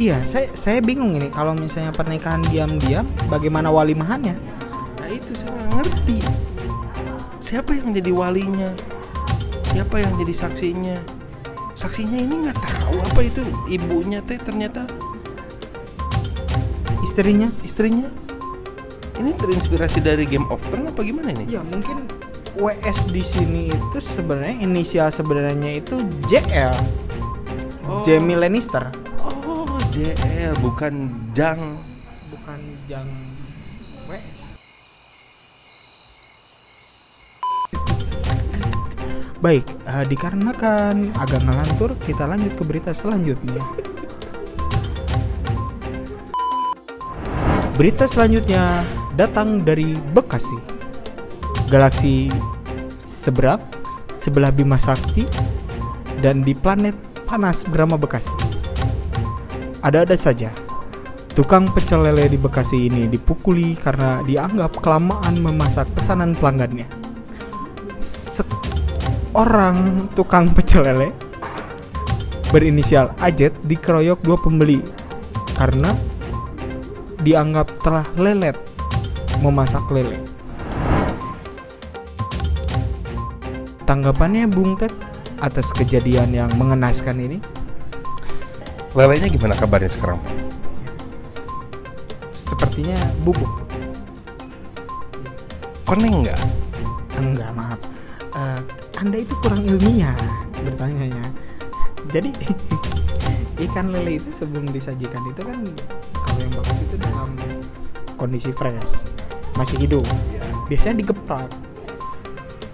Iya, 0.00 0.16
saya 0.24 0.48
saya 0.56 0.80
bingung 0.80 1.12
ini 1.12 1.28
kalau 1.28 1.52
misalnya 1.52 1.92
pernikahan 1.92 2.40
diam-diam, 2.48 3.04
bagaimana 3.28 3.68
walimahannya? 3.68 4.32
Nah 4.96 5.08
itu 5.12 5.28
saya 5.36 5.52
nggak 5.52 5.68
ngerti. 5.76 6.18
Siapa 7.44 7.76
yang 7.76 7.92
jadi 7.92 8.08
walinya? 8.08 8.72
Siapa 9.68 10.00
yang 10.00 10.16
jadi 10.16 10.32
saksinya? 10.32 10.96
Saksinya 11.76 12.16
ini 12.16 12.48
nggak 12.48 12.56
tahu 12.64 12.96
apa 12.96 13.20
itu 13.28 13.44
ibunya 13.68 14.24
teh 14.24 14.40
ternyata 14.40 14.88
Istrinya? 17.04 17.52
istrinya. 17.60 18.08
Ini 19.20 19.36
terinspirasi 19.36 20.00
dari 20.00 20.24
Game 20.24 20.48
of 20.48 20.64
Thrones 20.72 20.96
apa 20.96 21.04
gimana 21.04 21.36
ini? 21.36 21.44
Ya 21.52 21.60
mungkin 21.60 22.08
WS 22.56 23.04
di 23.12 23.20
sini 23.20 23.68
itu 23.68 23.98
sebenarnya 24.00 24.64
inisial 24.64 25.12
sebenarnya 25.12 25.76
itu 25.76 26.00
JL. 26.24 26.72
Oh. 27.84 28.00
Jamie 28.00 28.38
Lannister, 28.38 28.88
JL 29.90 30.54
bukan 30.62 31.10
Jang. 31.34 31.74
bukan 32.30 32.60
Jang 32.86 33.10
WS. 34.06 34.38
Baik, 39.42 39.66
eh, 39.66 40.04
dikarenakan 40.06 41.10
agak 41.18 41.42
ngelantur, 41.42 41.90
kita 42.06 42.22
lanjut 42.22 42.54
ke 42.54 42.62
berita 42.62 42.94
selanjutnya. 42.94 43.58
Berita 47.74 48.06
selanjutnya 48.06 48.86
datang 49.18 49.66
dari 49.66 49.98
Bekasi. 50.14 50.54
Galaksi 51.66 52.30
seberang 53.02 53.58
sebelah 54.14 54.54
Bima 54.54 54.78
Sakti 54.78 55.26
dan 56.22 56.46
di 56.46 56.54
planet 56.54 56.94
panas 57.26 57.66
Brahma 57.66 57.98
Bekasi. 57.98 58.49
Ada-ada 59.80 60.12
saja. 60.12 60.52
Tukang 61.32 61.64
pecel 61.72 62.04
lele 62.04 62.28
di 62.28 62.36
Bekasi 62.36 62.92
ini 62.92 63.08
dipukuli 63.08 63.72
karena 63.78 64.20
dianggap 64.26 64.76
kelamaan 64.84 65.40
memasak 65.40 65.88
pesanan 65.96 66.36
pelanggannya. 66.36 66.84
Seorang 68.04 70.10
tukang 70.12 70.52
pecel 70.52 70.84
lele 70.84 71.08
berinisial 72.50 73.14
Ajet 73.22 73.54
dikeroyok 73.64 74.20
dua 74.20 74.36
pembeli 74.36 74.84
karena 75.54 75.94
dianggap 77.22 77.70
telah 77.80 78.04
lelet 78.20 78.58
memasak 79.40 79.86
lele. 79.88 80.20
Tanggapannya 83.88 84.44
Bung 84.50 84.76
Ted 84.76 84.92
atas 85.40 85.72
kejadian 85.72 86.36
yang 86.36 86.52
mengenaskan 86.60 87.16
ini? 87.16 87.40
Lelenya 88.90 89.30
gimana 89.30 89.54
kabarnya 89.54 89.86
sekarang? 89.86 90.18
Sepertinya 92.34 92.98
bubuk. 93.22 93.46
Koneng 95.86 96.26
nggak? 96.26 96.40
Enggak, 97.14 97.50
maaf. 97.54 97.78
Eh, 98.34 98.60
anda 98.98 99.16
itu 99.22 99.34
kurang 99.40 99.62
ilmiah 99.62 100.18
bertanya 100.60 101.22
Jadi 102.10 102.34
ikan 103.70 103.94
lele 103.94 104.18
itu 104.18 104.30
sebelum 104.34 104.66
disajikan 104.68 105.22
itu 105.30 105.40
kan 105.40 105.58
kalau 106.12 106.40
yang 106.42 106.52
bagus 106.58 106.78
itu 106.82 106.96
dalam 106.98 107.30
kondisi 108.18 108.50
fresh, 108.50 109.06
masih 109.54 109.86
hidup. 109.86 110.04
Biasanya 110.66 111.06
digeprak. 111.06 111.46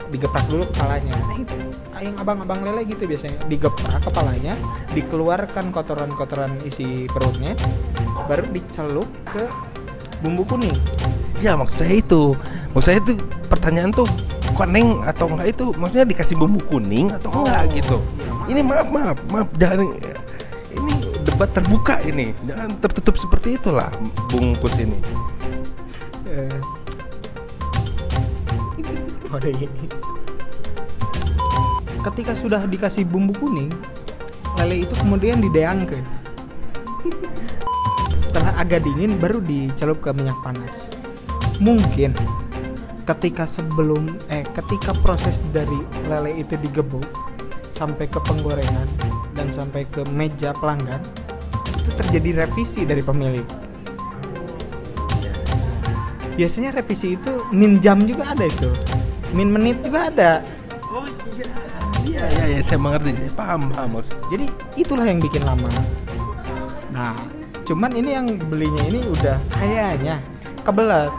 Digeprak 0.06 0.44
dulu 0.46 0.64
kepalanya. 0.70 1.12
Nah 1.18 1.36
itu 1.36 1.56
yang 1.96 2.16
abang-abang 2.20 2.60
lele 2.62 2.86
gitu 2.86 3.08
biasanya 3.08 3.40
digeprak 3.50 4.04
kepalanya, 4.04 4.54
dikeluarkan 4.92 5.72
kotoran-kotoran 5.72 6.52
isi 6.62 7.08
perutnya, 7.10 7.56
baru 8.30 8.46
dicelup 8.52 9.08
ke 9.26 9.48
bumbu 10.22 10.46
kuning. 10.46 10.76
Ya 11.42 11.56
maksud 11.56 11.82
saya 11.82 11.98
itu. 11.98 12.36
Maksud 12.76 12.86
saya 12.86 12.98
itu 13.00 13.18
pertanyaan 13.48 13.90
tuh 13.90 14.06
koneng 14.56 15.04
atau 15.04 15.28
enggak 15.28 15.52
itu 15.52 15.64
maksudnya 15.76 16.06
dikasih 16.08 16.36
bumbu 16.36 16.60
kuning 16.64 17.12
atau 17.12 17.28
enggak 17.42 17.62
gitu. 17.76 17.98
Ini 18.46 18.60
maaf 18.62 18.88
maaf 18.88 19.18
maaf 19.28 19.48
jangan 19.58 19.84
ini 20.76 20.94
debat 21.24 21.50
terbuka 21.50 21.98
ini 22.06 22.32
jangan 22.46 22.70
tertutup 22.80 23.18
seperti 23.18 23.58
itulah 23.58 23.90
bungkus 24.30 24.78
ini. 24.78 24.96
Kode 29.26 29.50
ini. 29.58 29.86
Ketika 31.98 32.38
sudah 32.38 32.62
dikasih 32.62 33.02
bumbu 33.02 33.34
kuning, 33.34 33.74
lele 34.62 34.86
itu 34.86 34.94
kemudian 35.02 35.42
dideangkan. 35.42 36.06
Setelah 38.22 38.54
agak 38.62 38.86
dingin 38.86 39.18
baru 39.18 39.42
dicelup 39.42 39.98
ke 39.98 40.14
minyak 40.14 40.38
panas. 40.46 40.86
Mungkin 41.58 42.14
ketika 43.06 43.50
sebelum 43.50 44.14
eh 44.30 44.46
ketika 44.54 44.94
proses 45.02 45.42
dari 45.50 45.78
lele 46.06 46.42
itu 46.42 46.54
digebuk 46.58 47.06
sampai 47.70 48.06
ke 48.06 48.18
penggorengan 48.22 48.86
dan 49.34 49.46
sampai 49.54 49.86
ke 49.86 50.02
meja 50.10 50.50
pelanggan 50.58 50.98
itu 51.78 51.90
terjadi 51.94 52.46
revisi 52.46 52.82
dari 52.82 53.06
pemilik 53.06 53.46
biasanya 56.36 56.74
revisi 56.76 57.14
itu 57.16 57.46
min 57.54 57.80
jam 57.80 58.02
juga 58.04 58.34
ada 58.34 58.44
itu 58.44 58.68
min 59.34 59.48
menit 59.50 59.80
juga 59.82 60.10
ada 60.12 60.32
Oh 60.86 61.02
iya. 61.34 61.46
Iya 62.06 62.24
iya 62.30 62.44
ya, 62.56 62.60
saya 62.62 62.78
mengerti. 62.78 63.12
Saya 63.12 63.34
paham 63.34 63.68
paham 63.74 63.98
maksud. 63.98 64.16
jadi 64.30 64.46
itulah 64.78 65.04
yang 65.04 65.18
bikin 65.18 65.42
lama 65.42 65.68
nah 66.94 67.12
cuman 67.66 67.92
ini 67.92 68.14
yang 68.14 68.26
belinya 68.48 68.84
ini 68.88 69.04
udah 69.04 69.36
kayaknya 69.52 70.22
kebelet 70.62 71.12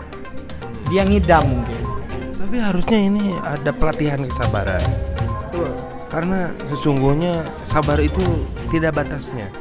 dia 0.87 1.03
ngidam 1.03 1.43
mungkin 1.43 1.81
Tapi 2.39 2.63
harusnya 2.63 2.99
ini 3.11 3.35
ada 3.43 3.75
pelatihan 3.75 4.23
kesabaran. 4.23 4.79
betul 5.19 5.67
Karena 6.07 6.47
sesungguhnya 6.71 7.43
sabar 7.67 7.99
itu 7.99 8.23
tidak 8.71 9.03
batasnya. 9.03 9.51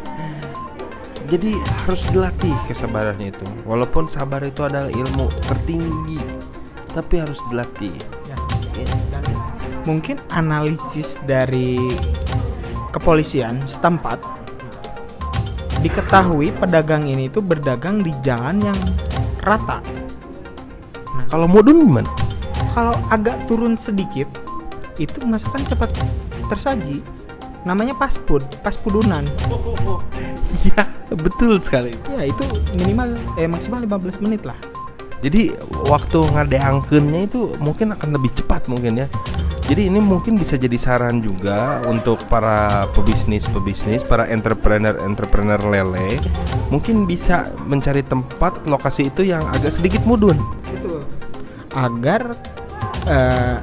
Jadi 1.27 1.59
harus 1.83 2.07
dilatih 2.15 2.55
kesabarannya 2.71 3.35
itu. 3.35 3.43
Walaupun 3.67 4.07
sabar 4.07 4.39
itu 4.47 4.63
adalah 4.63 4.87
ilmu 4.95 5.27
tertinggi, 5.51 6.23
tapi 6.95 7.19
harus 7.19 7.43
dilatih. 7.51 7.99
Ya 8.77 8.87
mungkin 9.87 10.19
analisis 10.35 11.17
dari 11.25 11.79
kepolisian 12.91 13.63
setempat 13.71 14.19
diketahui 15.81 16.51
pedagang 16.59 17.07
ini 17.07 17.31
tuh 17.31 17.45
berdagang 17.45 18.03
di 18.03 18.11
jalan 18.27 18.59
yang 18.59 18.79
rata. 19.47 19.79
Kalau 21.31 21.47
mudun 21.47 21.87
gimana? 21.87 22.11
Kalau 22.75 22.99
agak 23.09 23.47
turun 23.47 23.79
sedikit, 23.79 24.27
itu 24.99 25.23
masakan 25.23 25.63
cepat 25.65 25.95
tersaji. 26.51 27.01
Namanya 27.63 27.95
fast 27.99 28.19
food, 28.27 28.43
fast 28.63 28.83
foodunan. 28.83 29.27
Iya, 30.67 30.87
betul 31.25 31.59
sekali. 31.63 31.95
Ya 32.15 32.27
itu 32.27 32.43
minimal 32.79 33.15
eh 33.39 33.47
maksimal 33.47 33.83
15 33.83 34.23
menit 34.23 34.43
lah. 34.43 34.59
Jadi 35.25 35.57
waktu 35.89 36.19
ngadeangkeunnya 36.23 37.21
itu 37.27 37.57
mungkin 37.57 37.97
akan 37.97 38.21
lebih 38.21 38.31
cepat 38.37 38.69
mungkin 38.69 39.05
ya. 39.05 39.09
Jadi 39.67 39.91
ini 39.91 39.99
mungkin 39.99 40.39
bisa 40.39 40.55
jadi 40.55 40.79
saran 40.79 41.19
juga 41.19 41.83
untuk 41.91 42.23
para 42.31 42.87
pebisnis-pebisnis, 42.95 44.07
para 44.07 44.31
entrepreneur-entrepreneur 44.31 45.59
lele, 45.59 46.23
mungkin 46.71 47.03
bisa 47.03 47.51
mencari 47.67 48.07
tempat 48.07 48.63
lokasi 48.71 49.11
itu 49.11 49.27
yang 49.27 49.43
agak 49.51 49.75
sedikit 49.75 50.07
mudun. 50.07 50.39
Agar 51.75 52.31
eh, 53.11 53.59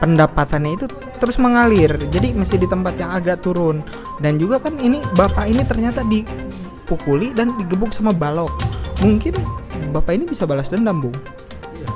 pendapatannya 0.00 0.72
itu 0.72 0.86
terus 1.20 1.36
mengalir. 1.36 2.00
Jadi 2.08 2.32
mesti 2.32 2.56
di 2.56 2.64
tempat 2.64 2.96
yang 2.96 3.12
agak 3.12 3.44
turun. 3.44 3.84
Dan 4.24 4.40
juga 4.40 4.56
kan 4.56 4.80
ini 4.80 5.04
bapak 5.20 5.52
ini 5.52 5.68
ternyata 5.68 6.00
dipukuli 6.08 7.36
dan 7.36 7.52
digebuk 7.60 7.92
sama 7.92 8.16
balok. 8.16 8.56
Mungkin 9.04 9.63
bapak 9.94 10.18
ini 10.18 10.26
bisa 10.26 10.42
balas 10.42 10.66
dendam, 10.66 10.98
Bung. 10.98 11.14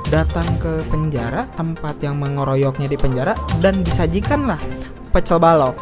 Datang 0.07 0.47
ke 0.63 0.87
penjara, 0.87 1.43
tempat 1.59 1.99
yang 1.99 2.15
mengoroyoknya 2.15 2.87
di 2.87 2.95
penjara 2.95 3.35
dan 3.59 3.83
disajikanlah 3.83 4.57
pecel 5.11 5.35
balok. 5.35 5.75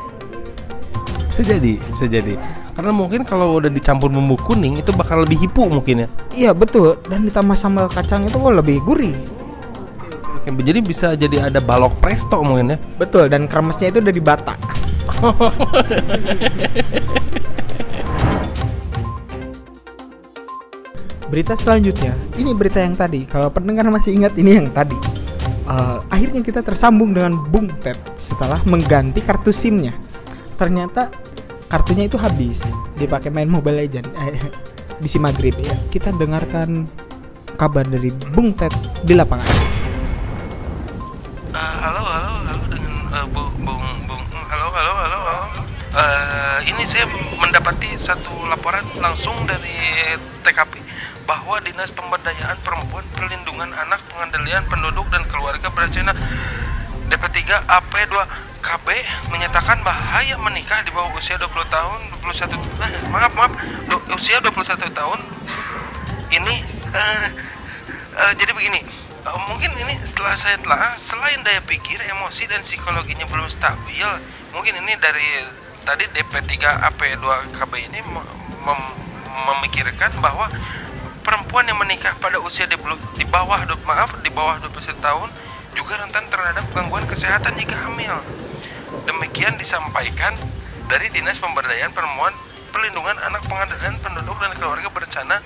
Bisa 1.29 1.45
jadi, 1.45 1.77
bisa 1.77 2.09
jadi. 2.09 2.33
Karena 2.73 2.91
mungkin 2.93 3.21
kalau 3.21 3.61
udah 3.61 3.69
dicampur 3.69 4.09
bumbu 4.09 4.33
kuning 4.41 4.81
itu 4.81 4.89
bakal 4.97 5.21
lebih 5.21 5.45
hipu 5.45 5.69
mungkin 5.69 6.05
ya. 6.05 6.07
Iya 6.33 6.51
betul 6.57 6.97
dan 7.05 7.25
ditambah 7.25 7.57
sambal 7.57 7.89
kacang 7.89 8.25
itu 8.25 8.37
oh, 8.41 8.53
lebih 8.53 8.81
gurih. 8.85 9.13
Oke, 10.37 10.49
jadi 10.61 10.79
bisa 10.81 11.17
jadi 11.17 11.49
ada 11.49 11.61
balok 11.61 11.97
presto 12.01 12.41
mungkin 12.41 12.73
ya. 12.73 12.77
Betul 12.97 13.29
dan 13.29 13.49
kremesnya 13.49 13.93
itu 13.93 14.01
dari 14.01 14.21
bata. 14.21 14.57
berita 21.27 21.53
selanjutnya, 21.59 22.15
ini 22.39 22.55
berita 22.55 22.79
yang 22.79 22.95
tadi. 22.95 23.27
Kalau 23.27 23.51
pendengar 23.51 23.87
masih 23.91 24.15
ingat 24.15 24.33
ini 24.39 24.63
yang 24.63 24.71
tadi. 24.71 24.95
Eh, 25.67 25.97
akhirnya 26.07 26.39
kita 26.39 26.63
tersambung 26.63 27.11
dengan 27.11 27.35
Bung 27.51 27.67
Ted 27.83 27.99
setelah 28.15 28.63
mengganti 28.63 29.19
kartu 29.19 29.51
SIM-nya. 29.51 29.91
Ternyata 30.55 31.11
kartunya 31.67 32.07
itu 32.07 32.15
habis 32.15 32.63
dipakai 32.95 33.27
main 33.27 33.51
Mobile 33.51 33.83
Legend 33.83 34.07
eh, 34.23 34.39
di 35.03 35.07
si 35.11 35.19
maghrib 35.19 35.59
ya. 35.59 35.75
Kita 35.91 36.15
dengarkan 36.15 36.87
kabar 37.59 37.83
dari 37.83 38.15
Bung 38.31 38.55
Ted 38.55 38.71
di 39.03 39.11
lapangan. 39.11 39.51
Eh, 41.51 41.75
halo, 41.83 41.99
halo, 41.99 42.31
halo 42.47 42.63
dengan 42.71 42.95
eh, 43.11 43.25
Bu- 43.27 43.55
Bung 43.59 43.83
Bung 44.07 44.23
halo, 44.47 44.67
halo, 44.71 44.93
halo, 44.95 45.19
halo. 45.19 45.45
Eh, 45.97 46.59
ini 46.71 46.83
saya 46.87 47.09
mendapati 47.35 47.91
satu 47.97 48.45
laporan 48.47 48.85
langsung 49.03 49.33
dari 49.43 49.75
TKP 50.45 50.66
bahwa 51.27 51.59
Dinas 51.59 51.91
Pemberdayaan 51.91 52.55
Perempuan 52.63 53.03
Perlindungan 53.11 53.69
Anak 53.75 53.99
Pengendalian 54.07 54.63
Penduduk 54.71 55.05
dan 55.11 55.27
Keluarga 55.27 55.67
Berencana 55.69 56.15
DP3 57.11 57.67
AP2 57.67 58.15
KB 58.63 58.87
menyatakan 59.31 59.79
bahaya 59.83 60.35
menikah 60.39 60.83
di 60.83 60.91
bawah 60.91 61.11
usia 61.15 61.39
20 61.39 61.51
tahun 61.67 61.99
21 62.23 62.51
eh, 62.83 62.91
maaf 63.11 63.31
maaf 63.35 63.51
do- 63.87 64.03
usia 64.11 64.43
21 64.43 64.91
tahun 64.91 65.19
ini 66.35 66.55
eh, 66.91 67.27
eh, 68.11 68.31
jadi 68.35 68.51
begini 68.51 68.83
eh, 69.23 69.37
mungkin 69.47 69.71
ini 69.71 69.95
setelah 70.03 70.35
saya 70.35 70.59
telah 70.59 70.99
selain 70.99 71.39
daya 71.47 71.63
pikir 71.63 71.95
emosi 72.11 72.51
dan 72.51 72.59
psikologinya 72.59 73.23
belum 73.31 73.47
stabil 73.47 74.07
mungkin 74.51 74.75
ini 74.83 74.99
dari 74.99 75.47
tadi 75.87 76.03
DP3 76.11 76.59
AP2 76.91 77.23
KB 77.55 77.71
ini 77.87 77.99
mem- 78.03 78.95
memikirkan 79.47 80.11
bahwa 80.19 80.51
perempuan 81.27 81.67
yang 81.67 81.75
menikah 81.75 82.15
pada 82.23 82.39
usia 82.39 82.63
di, 82.71 82.79
di 83.19 83.25
bawah 83.27 83.59
maaf 83.83 84.15
di 84.23 84.31
bawah 84.31 84.55
21 84.63 84.95
tahun 85.03 85.27
juga 85.75 85.99
rentan 85.99 86.23
terhadap 86.31 86.63
gangguan 86.71 87.03
kesehatan 87.03 87.51
jika 87.59 87.75
hamil. 87.83 88.15
Demikian 89.03 89.59
disampaikan 89.59 90.31
dari 90.87 91.11
Dinas 91.11 91.43
Pemberdayaan 91.43 91.91
Perempuan 91.91 92.31
Perlindungan 92.71 93.19
Anak 93.27 93.43
Pengendalian 93.45 93.99
Penduduk 93.99 94.39
dan 94.39 94.55
Keluarga 94.55 94.87
Berencana 94.87 95.43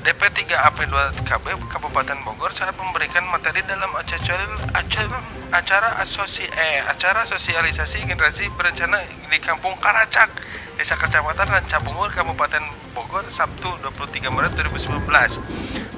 DP3 0.00 0.48
AP2 0.48 0.96
KB 1.28 1.44
Kabupaten 1.68 2.18
Bogor 2.24 2.56
saat 2.56 2.72
memberikan 2.72 3.20
materi 3.28 3.60
dalam 3.68 3.92
acara 3.92 4.48
acara 4.72 5.18
acara 5.52 5.88
asosi 6.00 6.48
eh, 6.48 6.80
acara 6.88 7.28
sosialisasi 7.28 8.08
generasi 8.08 8.48
berencana 8.56 8.96
di 9.28 9.38
Kampung 9.44 9.76
Karacak 9.76 10.32
Desa 10.80 10.96
Kecamatan 10.96 11.44
Rancabungur 11.44 12.08
Kabupaten 12.08 12.64
Bogor 12.96 13.28
Sabtu 13.28 13.68
23 13.84 14.32
Maret 14.32 14.56
2019 14.56 15.04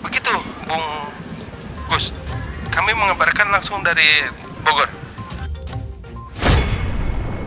begitu 0.03 0.33
Bung 0.67 0.87
Gus 1.87 2.11
kami 2.75 2.91
mengabarkan 2.99 3.55
langsung 3.55 3.79
dari 3.87 4.27
Bogor 4.67 4.91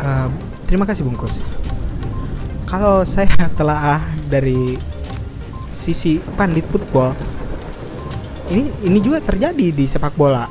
Eh, 0.06 0.28
terima 0.69 0.86
kasih 0.86 1.02
bungkus. 1.02 1.41
Kalau 2.69 3.02
saya 3.13 3.50
telah 3.58 3.98
dari 4.30 4.78
sisi 5.74 6.21
pandit 6.38 6.65
football, 6.69 7.17
ini 8.54 8.69
ini 8.86 9.00
juga 9.02 9.21
terjadi 9.21 9.74
di 9.74 9.86
sepak 9.89 10.13
bola. 10.13 10.45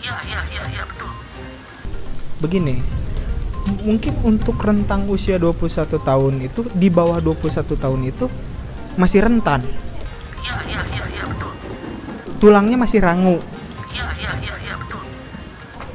iya 0.00 0.16
iya 0.28 0.40
iya 0.52 0.62
iya 0.76 0.82
betul 0.84 1.10
Begini, 2.44 2.84
mungkin 3.82 4.14
untuk 4.22 4.54
rentang 4.58 5.10
usia 5.10 5.36
21 5.36 5.98
tahun 5.98 6.34
itu 6.40 6.62
di 6.72 6.86
bawah 6.86 7.18
21 7.18 7.50
tahun 7.74 8.00
itu 8.06 8.26
masih 8.94 9.26
rentan. 9.26 9.60
iya 10.40 10.56
iya 10.64 10.80
iya 10.86 11.02
iya 11.10 11.24
betul 11.26 11.50
Tulangnya 12.38 12.76
masih 12.78 13.02
rangu. 13.02 13.36
iya 13.90 14.06
iya 14.16 14.30
iya 14.40 14.54
iya 14.62 14.74
betul 14.76 15.00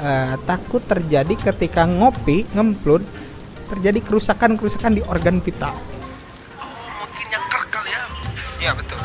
Eh, 0.01 0.33
takut 0.43 0.81
terjadi 0.81 1.33
ketika 1.37 1.85
ngopi 1.85 2.43
ngemplut 2.51 3.05
terjadi 3.69 4.01
kerusakan-kerusakan 4.01 4.97
di 4.97 5.01
organ 5.05 5.39
vital. 5.39 5.71
mungkin 6.99 7.25
nyangkrak 7.29 7.67
kali 7.69 7.89
ya 7.89 8.03
iya 8.59 8.71
betul 8.73 8.99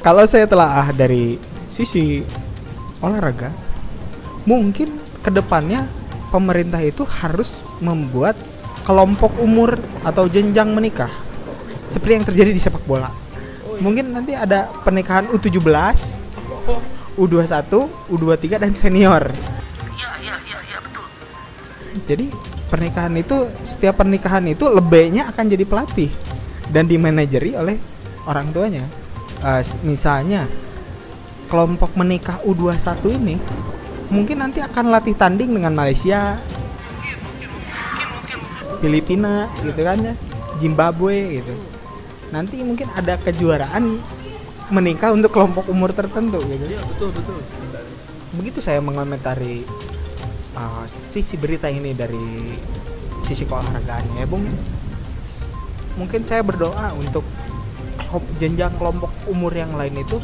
Kalau 0.00 0.24
saya 0.24 0.48
telah 0.48 0.88
dari 0.96 1.36
sisi 1.68 2.24
olahraga, 2.98 3.52
mungkin 4.42 4.88
ke 5.20 5.28
depannya 5.28 5.84
pemerintah 6.30 6.80
itu 6.80 7.02
harus 7.04 7.60
membuat 7.82 8.38
kelompok 8.86 9.36
umur 9.42 9.76
atau 10.02 10.24
jenjang 10.26 10.70
menikah 10.72 11.10
seperti 11.90 12.12
yang 12.16 12.26
terjadi 12.26 12.50
di 12.54 12.62
sepak 12.62 12.82
bola. 12.86 13.10
Mungkin 13.82 14.14
nanti 14.14 14.32
ada 14.36 14.70
pernikahan 14.84 15.26
U17, 15.32 15.66
U21, 17.18 17.72
U23 18.08 18.44
dan 18.56 18.72
senior. 18.72 19.24
iya 19.96 20.10
iya 20.22 20.34
iya 20.46 20.58
iya 20.64 20.78
betul 20.80 21.06
Jadi 22.06 22.26
pernikahan 22.70 23.14
itu 23.18 23.36
setiap 23.66 24.00
pernikahan 24.00 24.46
itu 24.46 24.68
lebihnya 24.70 25.28
akan 25.28 25.44
jadi 25.50 25.64
pelatih 25.66 26.10
dan 26.70 26.86
dimanajeri 26.86 27.58
oleh 27.58 27.76
orang 28.24 28.54
tuanya. 28.54 28.84
S- 29.42 29.80
misalnya 29.82 30.46
kelompok 31.50 31.96
menikah 31.98 32.38
U21 32.46 33.18
ini 33.18 33.36
mungkin 34.10 34.42
nanti 34.42 34.58
akan 34.60 34.90
latih 34.90 35.14
tanding 35.14 35.54
dengan 35.54 35.72
Malaysia, 35.72 36.36
Filipina 38.82 39.46
gitu 39.62 39.80
kan 39.80 39.98
ya, 40.02 40.14
Zimbabwe 40.58 41.40
gitu. 41.40 41.54
Nanti 42.34 42.62
mungkin 42.62 42.90
ada 42.94 43.16
kejuaraan 43.18 43.98
menikah 44.70 45.10
untuk 45.10 45.34
kelompok 45.34 45.66
umur 45.70 45.90
tertentu 45.90 46.38
gitu. 46.46 46.64
Iya, 46.66 46.82
betul 46.86 47.10
betul. 47.14 47.38
Begitu 48.38 48.58
saya 48.62 48.78
mengomentari 48.78 49.66
uh, 50.54 50.84
sisi 50.86 51.34
berita 51.38 51.66
ini 51.66 51.94
dari 51.94 52.54
sisi 53.26 53.46
keolahragaannya 53.46 54.22
ya 54.22 54.26
Bung 54.26 54.42
mungkin 55.98 56.24
saya 56.24 56.40
berdoa 56.40 56.96
untuk 56.96 57.22
jenjang 58.42 58.74
kelompok 58.74 59.12
umur 59.30 59.54
yang 59.54 59.70
lain 59.78 60.02
itu 60.02 60.18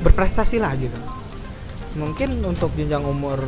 berprestasi 0.00 0.62
lah 0.62 0.72
gitu 0.80 0.96
mungkin 1.98 2.38
untuk 2.46 2.70
jenjang 2.78 3.02
umur 3.02 3.40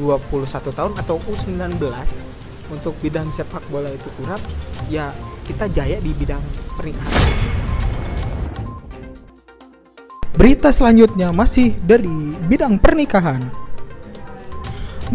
21 0.00 0.70
tahun 0.74 0.92
atau 1.00 1.16
U19 1.24 1.80
untuk 2.72 2.94
bidang 3.00 3.28
sepak 3.32 3.64
bola 3.68 3.88
itu 3.88 4.08
kurang 4.20 4.40
ya 4.92 5.12
kita 5.44 5.68
jaya 5.72 6.00
di 6.00 6.12
bidang 6.16 6.40
pernikahan 6.76 7.54
Berita 10.34 10.74
selanjutnya 10.74 11.30
masih 11.30 11.78
dari 11.86 12.10
bidang 12.50 12.74
pernikahan. 12.82 13.38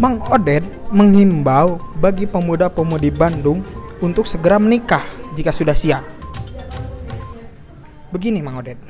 Mang 0.00 0.16
Oded 0.32 0.64
menghimbau 0.88 1.76
bagi 2.00 2.24
pemuda-pemudi 2.24 3.12
Bandung 3.12 3.60
untuk 4.00 4.24
segera 4.24 4.56
menikah 4.56 5.04
jika 5.36 5.52
sudah 5.52 5.76
siap. 5.76 6.00
Begini 8.08 8.40
Mang 8.40 8.64
Oded. 8.64 8.80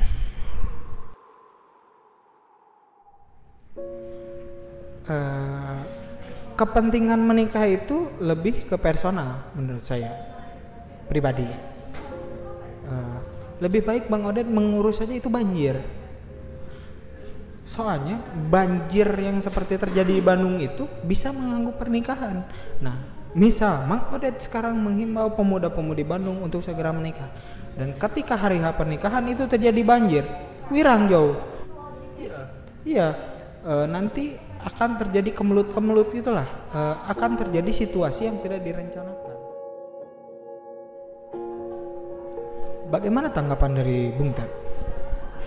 Eh, 5.10 5.78
kepentingan 6.54 7.18
menikah 7.18 7.66
itu 7.66 8.14
lebih 8.22 8.70
ke 8.70 8.78
personal 8.78 9.50
menurut 9.58 9.82
saya 9.82 10.14
pribadi. 11.10 11.50
Eh, 12.86 13.18
lebih 13.58 13.82
baik 13.82 14.06
Bang 14.06 14.22
Oded 14.22 14.46
mengurus 14.46 15.02
saja 15.02 15.10
itu 15.10 15.26
banjir. 15.26 15.82
Soalnya 17.66 18.22
banjir 18.50 19.06
yang 19.18 19.42
seperti 19.42 19.82
terjadi 19.82 20.14
di 20.14 20.22
Bandung 20.22 20.62
itu 20.62 20.86
bisa 21.02 21.34
mengganggu 21.34 21.74
pernikahan. 21.74 22.46
Nah, 22.78 23.02
misal 23.34 23.90
Mang 23.90 24.14
Odet 24.14 24.38
sekarang 24.38 24.78
menghimbau 24.78 25.34
pemuda-pemudi 25.34 26.06
Bandung 26.06 26.38
untuk 26.38 26.62
segera 26.62 26.94
menikah. 26.94 27.30
Dan 27.74 27.98
ketika 27.98 28.38
hari 28.38 28.62
H 28.62 28.78
pernikahan 28.78 29.26
itu 29.26 29.46
terjadi 29.50 29.82
banjir, 29.82 30.22
wirang 30.70 31.10
jauh. 31.10 31.34
Iya. 32.18 32.38
Iya, 32.80 33.08
eh, 33.66 33.86
nanti 33.86 34.49
akan 34.60 35.00
terjadi 35.00 35.30
kemelut-kemelut 35.32 36.12
gitulah. 36.12 36.44
Eh, 36.72 36.94
akan 37.08 37.40
terjadi 37.40 37.70
situasi 37.72 38.28
yang 38.28 38.36
tidak 38.44 38.60
direncanakan. 38.60 39.36
Bagaimana 42.90 43.30
tanggapan 43.30 43.70
dari 43.78 44.10
Bung 44.12 44.34
Ted? 44.34 44.50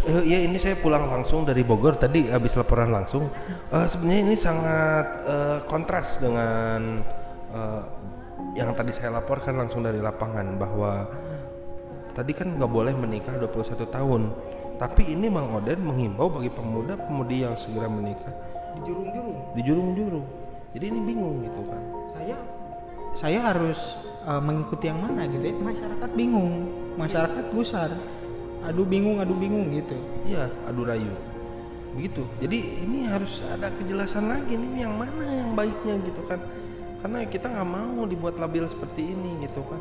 Eh, 0.04 0.24
ya 0.28 0.40
ini 0.42 0.58
saya 0.58 0.76
pulang 0.80 1.08
langsung 1.08 1.46
dari 1.46 1.62
Bogor 1.62 1.96
tadi 2.00 2.28
habis 2.32 2.58
laporan 2.58 2.90
langsung. 2.90 3.30
Eh, 3.70 3.88
Sebenarnya 3.88 4.22
ini 4.26 4.36
sangat 4.36 5.06
eh, 5.28 5.60
kontras 5.70 6.18
dengan 6.18 7.04
eh, 7.54 7.82
yang 8.58 8.74
tadi 8.74 8.90
saya 8.90 9.14
laporkan 9.22 9.58
langsung 9.62 9.86
dari 9.86 10.02
lapangan 10.02 10.58
bahwa 10.58 11.06
tadi 12.18 12.34
kan 12.34 12.58
nggak 12.58 12.72
boleh 12.72 12.94
menikah 12.98 13.38
21 13.38 13.86
tahun. 13.94 14.22
Tapi 14.74 15.14
ini 15.14 15.30
Mang 15.30 15.54
Oden 15.54 15.86
menghimbau 15.86 16.34
bagi 16.34 16.50
pemuda-pemudi 16.50 17.46
yang 17.46 17.54
segera 17.54 17.86
menikah 17.86 18.53
Di 18.74 18.82
jurung-jurung. 18.90 19.40
di 19.54 19.62
jurung-jurung. 19.62 20.26
Jadi 20.74 20.86
ini 20.90 21.00
bingung 21.06 21.36
gitu 21.46 21.62
kan. 21.70 21.82
saya 22.10 22.38
saya 23.14 23.40
harus 23.54 23.78
uh, 24.26 24.42
mengikuti 24.42 24.90
yang 24.90 24.98
mana 25.02 25.30
gitu 25.30 25.46
ya 25.46 25.54
masyarakat 25.54 26.10
bingung 26.18 26.66
masyarakat 26.98 27.46
gusar 27.54 27.94
aduh 28.66 28.86
bingung 28.86 29.22
aduh 29.22 29.38
bingung 29.38 29.70
gitu 29.70 29.94
Iya, 30.24 30.48
adu 30.66 30.88
rayu. 30.88 31.12
Begitu. 31.94 32.24
Jadi 32.42 32.58
ini 32.88 33.06
harus 33.06 33.44
ada 33.46 33.70
kejelasan 33.76 34.32
lagi 34.32 34.56
nih 34.56 34.88
yang 34.88 34.96
mana 34.98 35.24
yang 35.28 35.52
baiknya 35.54 36.00
gitu 36.02 36.22
kan. 36.26 36.40
Karena 37.04 37.28
kita 37.28 37.52
nggak 37.52 37.68
mau 37.68 38.08
dibuat 38.08 38.40
labil 38.40 38.64
seperti 38.66 39.14
ini 39.14 39.44
gitu 39.44 39.62
kan. 39.68 39.78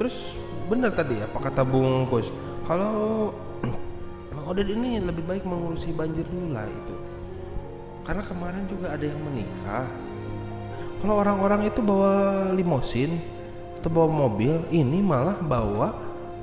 Terus 0.00 0.34
benar 0.66 0.96
tadi 0.96 1.20
apa 1.20 1.36
kata 1.38 1.62
Bung 1.62 2.08
Kus, 2.10 2.32
kalau 2.64 3.30
Oded 4.50 4.66
ini 4.72 4.98
lebih 4.98 5.24
baik 5.28 5.44
mengurusi 5.46 5.92
banjir 5.92 6.24
dulu 6.26 6.56
lah 6.56 6.66
itu. 6.66 6.94
Karena 8.04 8.22
kemarin 8.24 8.64
juga 8.68 8.92
ada 8.92 9.04
yang 9.04 9.20
menikah. 9.20 9.88
Kalau 11.00 11.14
orang-orang 11.20 11.68
itu 11.68 11.80
bawa 11.80 12.48
limosin 12.52 13.20
atau 13.80 13.88
bawa 13.92 14.28
mobil, 14.28 14.64
ini 14.72 15.00
malah 15.00 15.40
bawa 15.40 15.92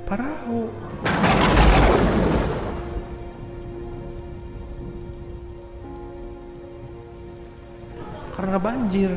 perahu. 0.06 0.68
karena 8.32 8.58
banjir. 8.58 9.12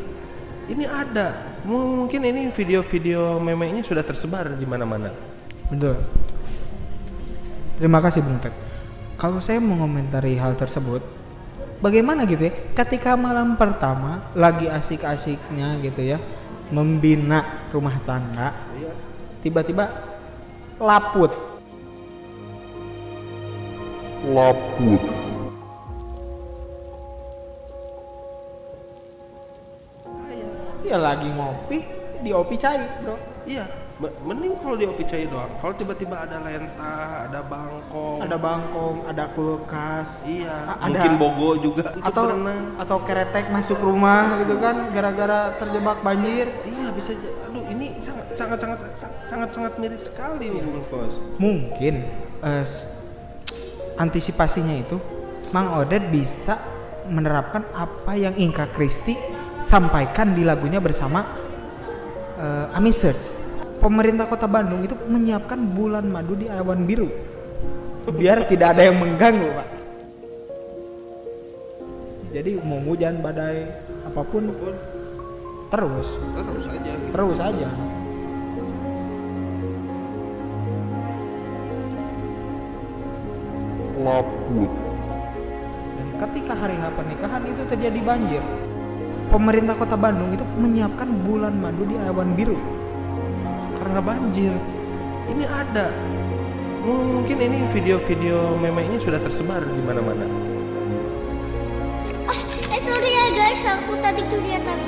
Ini 0.69 0.86
ada. 0.86 1.58
Mungkin 1.65 2.21
ini 2.29 2.53
video-video 2.53 3.41
memenya 3.41 3.81
sudah 3.81 4.05
tersebar 4.05 4.53
di 4.53 4.69
mana-mana. 4.69 5.10
betul 5.69 5.97
terima 7.81 7.99
kasih 8.01 8.21
Bung 8.21 8.38
Ted 8.38 8.53
kalau 9.17 9.41
saya 9.41 9.58
mengomentari 9.58 10.38
hal 10.38 10.53
tersebut 10.53 11.01
bagaimana 11.79 12.23
gitu 12.27 12.47
ya? 12.49 12.53
Ketika 12.73 13.15
malam 13.15 13.55
pertama 13.59 14.23
lagi 14.35 14.67
asik-asiknya 14.67 15.79
gitu 15.83 16.01
ya 16.01 16.17
membina 16.73 17.67
rumah 17.69 17.93
tangga 18.03 18.51
tiba-tiba 19.45 19.89
laput. 20.81 21.31
Ya 30.85 30.97
lagi 30.97 31.29
ngopi, 31.29 31.85
di 32.25 32.33
opi 32.33 32.57
cair, 32.57 32.81
bro. 33.05 33.13
Iya, 33.45 33.69
mending 33.97 34.60
kalau 34.60 34.75
di 34.75 34.84
opi 34.84 35.03
cair 35.03 35.25
doang. 35.25 35.47
Kalau 35.55 35.71
tiba-tiba 35.71 36.19
ada 36.19 36.38
lentah, 36.38 37.31
ada 37.31 37.39
bangkong, 37.39 38.19
Ada 38.21 38.36
bangkong, 38.36 38.97
ada 39.08 39.25
kulkas, 39.31 40.19
iya, 40.27 40.67
ada- 40.67 40.84
mungkin 40.84 41.13
bogo 41.15 41.49
juga 41.55 41.95
atau 41.95 42.27
atau 42.75 42.97
keretek 43.01 43.47
masuk 43.49 43.79
rumah 43.79 44.36
gitu 44.43 44.60
kan 44.60 44.91
gara-gara 44.91 45.55
terjebak 45.55 46.03
banjir. 46.03 46.51
Iya 46.62 46.91
bisa. 46.91 47.15
Aduh, 47.47 47.63
ini 47.65 47.95
sangat 47.99 48.36
sangat 48.36 48.58
sangat 48.60 48.79
sangat 49.23 49.49
sangat 49.55 49.73
miris 49.79 50.03
sekali, 50.05 50.51
Bung 50.51 50.84
Kos. 50.86 51.15
Mungkin 51.39 52.03
s- 52.43 52.91
antisipasinya 53.95 54.75
itu 54.75 54.99
Mang 55.49 55.71
Oded 55.71 56.12
bisa 56.12 56.60
menerapkan 57.08 57.63
apa 57.71 58.17
yang 58.17 58.36
Inka 58.36 58.67
Kristi 58.67 59.15
sampaikan 59.58 60.36
di 60.36 60.43
lagunya 60.43 60.84
bersama 60.84 61.23
eh, 62.36 62.75
Ami 62.75 62.91
Search. 62.91 63.34
Pemerintah 63.85 64.25
Kota 64.25 64.49
Bandung 64.49 64.81
itu 64.81 64.97
menyiapkan 65.05 65.61
bulan 65.61 66.09
madu 66.09 66.33
di 66.33 66.49
awan 66.49 66.89
biru 66.89 67.05
biar 68.09 68.49
tidak 68.49 68.73
ada 68.73 68.89
yang 68.89 68.97
mengganggu, 68.97 69.45
Pak. 69.45 69.67
Jadi 72.33 72.51
mau 72.65 72.81
hujan 72.81 73.21
badai 73.21 73.69
apa 74.09 74.21
pun 74.25 74.49
terus 75.69 76.07
Terus 76.33 76.65
aja. 76.65 76.91
Gitu. 76.97 77.13
terus 77.13 77.37
aja. 77.37 77.69
Dan 85.93 86.07
ketika 86.25 86.53
hari 86.57 86.75
H 86.77 86.83
pernikahan 86.93 87.41
itu 87.45 87.61
terjadi 87.69 87.99
banjir, 88.01 88.43
pemerintah 89.29 89.73
Kota 89.77 89.93
Bandung 89.93 90.33
itu 90.33 90.45
menyiapkan 90.57 91.09
bulan 91.21 91.53
madu 91.57 91.85
di 91.85 91.95
awan 92.01 92.33
biru. 92.33 92.84
Karena 93.95 94.12
banjir. 94.12 94.51
Ini 95.31 95.47
ada. 95.47 95.88
Mungkin 96.84 97.38
ini 97.39 97.63
video-video 97.71 98.60
memenya 98.60 98.99
sudah 98.99 99.23
tersebar 99.23 99.63
di 99.63 99.81
mana-mana. 99.88 100.27
Eh 102.75 102.79
sorry 102.84 103.08
ya 103.08 103.27
guys, 103.31 103.63
aku 103.63 103.95
tadi 104.03 104.19
kelihatan. 104.27 104.79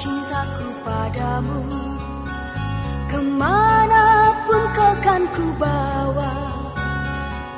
cintaku 0.00 0.68
padamu 0.80 1.60
Ke 3.12 3.20
mana 3.20 4.32
pun 4.48 4.62
kau 4.72 4.94
kan 5.04 5.22
ku 5.36 5.44
bawa 5.60 6.32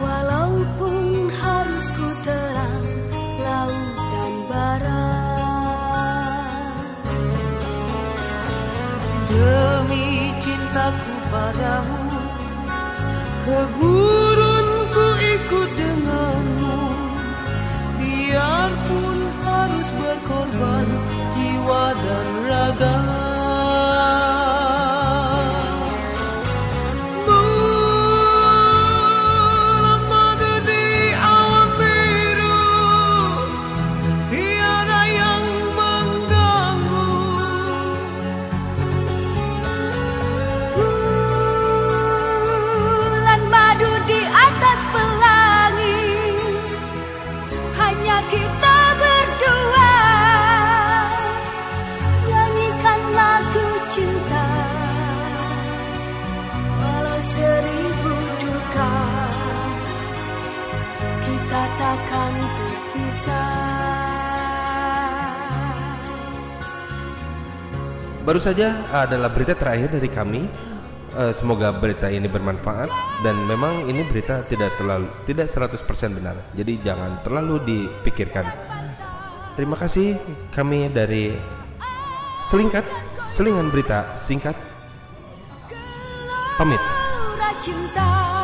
Walaupun 0.03 1.31
harus 1.31 1.87
ku 1.95 2.09
terang 2.27 2.83
lautan 3.47 3.94
cintaku 10.75 11.15
padamu 11.31 12.03
Ke 13.47 13.59
gurun 13.79 14.44
saja 68.45 68.77
adalah 68.93 69.33
berita 69.33 69.57
terakhir 69.57 69.97
dari 69.97 70.13
kami. 70.13 70.45
Eh, 71.15 71.33
semoga 71.33 71.73
berita 71.73 72.11
ini 72.13 72.29
bermanfaat 72.29 72.91
dan 73.23 73.39
memang 73.49 73.89
ini 73.89 74.05
berita 74.05 74.43
tidak 74.45 74.77
terlalu 74.77 75.09
tidak 75.25 75.49
100% 75.49 76.13
benar. 76.13 76.37
Jadi 76.53 76.83
jangan 76.85 77.25
terlalu 77.25 77.63
dipikirkan. 77.65 78.45
Terima 79.57 79.79
kasih 79.81 80.19
kami 80.53 80.93
dari 80.93 81.33
Selingkat, 82.51 82.85
Selingan 83.33 83.73
Berita 83.73 84.19
Singkat. 84.21 84.59
Pamit. 86.59 86.83
Cinta 87.63 88.44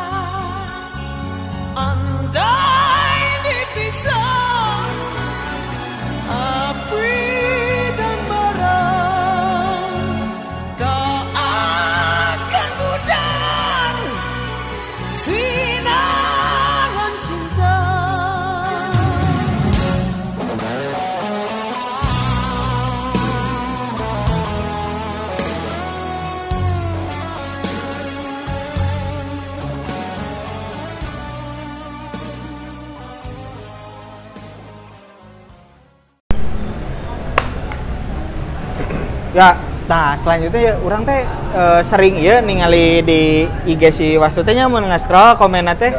Ya, 39.41 39.57
nah 39.89 40.13
selanjutnya 40.21 40.61
ya 40.61 40.73
orang 40.85 41.01
teh 41.01 41.25
eh, 41.57 41.81
sering 41.81 42.21
ya 42.21 42.45
ningali 42.45 43.01
di 43.01 43.49
IG 43.65 43.83
si 43.89 44.07
Wastu 44.13 44.45
teh 44.45 44.53
nya 44.53 44.69
mun 44.69 44.85
nge-scroll 44.85 45.33
komen 45.41 45.65
teh 45.81 45.89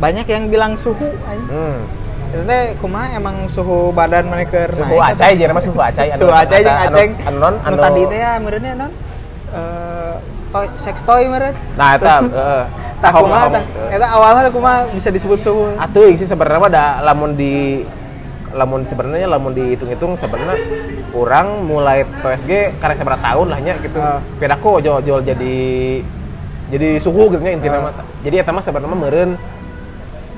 banyak 0.00 0.24
yang 0.24 0.48
bilang 0.48 0.80
suhu 0.80 1.12
anjing. 1.28 1.44
Hmm. 1.52 1.84
Itu 2.32 2.40
teh 2.48 2.72
kumaha 2.80 3.20
emang 3.20 3.44
suhu 3.52 3.92
badan 3.92 4.32
mereka 4.32 4.72
Suhu 4.72 4.96
acai 4.96 5.36
jadi 5.36 5.52
mah 5.52 5.60
suhu 5.60 5.76
acai. 5.76 6.16
Suhu 6.16 6.32
acai 6.32 6.64
jeung 6.64 6.72
anu- 6.72 6.96
aceng. 6.96 7.10
Anu 7.28 7.36
non 7.36 7.54
Anu 7.60 7.76
anu 7.76 7.84
tadi 7.84 8.02
teh 8.08 8.18
ya 8.18 8.32
meureunnya 8.40 8.72
non 8.80 8.92
eh 9.52 10.14
toy 10.48 10.66
sex 10.80 11.04
toy 11.04 11.28
meureun. 11.28 11.52
Nah, 11.76 12.00
eta 12.00 12.24
heeh. 12.24 12.64
Tah 13.00 13.10
kumaha 13.12 13.46
tah? 13.60 13.64
Eta 13.92 14.06
awalnya 14.08 14.48
kumaha 14.48 14.88
bisa 14.96 15.12
disebut 15.12 15.44
suhu. 15.44 15.76
Atuh 15.76 16.16
sih 16.16 16.24
sebenarnya 16.24 16.60
mah 16.64 16.70
da 16.72 16.84
lamun 17.04 17.36
di 17.36 17.84
lamun 18.50 18.82
sebenarnya 18.82 19.30
lamun 19.30 19.54
dihitung-hitung 19.54 20.18
sebenarnya 20.18 20.58
orang 21.14 21.62
mulai 21.66 22.02
TSG 22.22 22.82
karena 22.82 22.94
seberapa 22.98 23.20
tahun 23.22 23.46
lah 23.46 23.58
nya 23.62 23.74
gitu. 23.78 23.98
Ah. 23.98 24.18
Pedako 24.38 24.82
jual-jual 24.82 25.22
jadi 25.22 25.56
jadi 26.70 26.88
suhu 27.02 27.30
gitu 27.34 27.42
nya 27.42 27.54
intinya 27.54 27.90
mah. 27.90 27.92
Jadi 28.22 28.34
eta 28.42 28.50
mah 28.50 28.62
sebenarnya 28.62 28.94
meureun 28.94 29.30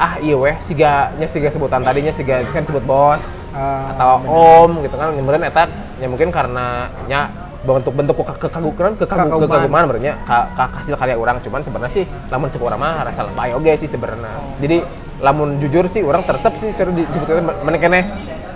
ah 0.00 0.16
iya 0.18 0.34
weh 0.34 0.56
siga 0.58 1.12
nya 1.20 1.28
siga 1.28 1.52
sebutan 1.52 1.84
tadinya 1.84 2.10
siga 2.10 2.40
kan 2.50 2.64
sebut 2.64 2.82
bos 2.82 3.22
Ah, 3.52 3.92
atau 3.92 4.24
om 4.24 4.80
gitu 4.80 4.96
kan 4.96 5.12
meureun 5.12 5.44
eta 5.44 5.68
ya 6.00 6.08
mungkin 6.08 6.32
karena 6.32 6.88
nya 7.04 7.28
bentuk-bentuk 7.62 8.16
ke 8.26 8.48
kekaguman 8.48 8.96
kekaguman 8.98 9.38
Kekaguman. 9.46 9.82
berarti 9.86 10.10
ka, 10.26 10.38
ka 10.56 10.64
hasil 10.82 10.98
karya 10.98 11.14
orang 11.14 11.38
cuman 11.38 11.62
sebenarnya 11.62 11.94
sih 11.94 12.04
lamun 12.26 12.50
cek 12.50 12.58
orang 12.58 12.80
mah 12.80 13.06
rasa 13.06 13.22
lebay 13.22 13.54
oge 13.54 13.76
sih 13.78 13.86
sebenarnya 13.86 14.34
jadi 14.58 14.82
lamun 15.22 15.56
jujur 15.62 15.86
sih 15.86 16.02
orang 16.02 16.26
tersep 16.26 16.52
sih 16.58 16.74
seru 16.74 16.90
disebutnya 16.90 17.54
mana 17.62 17.78
kene 17.78 18.02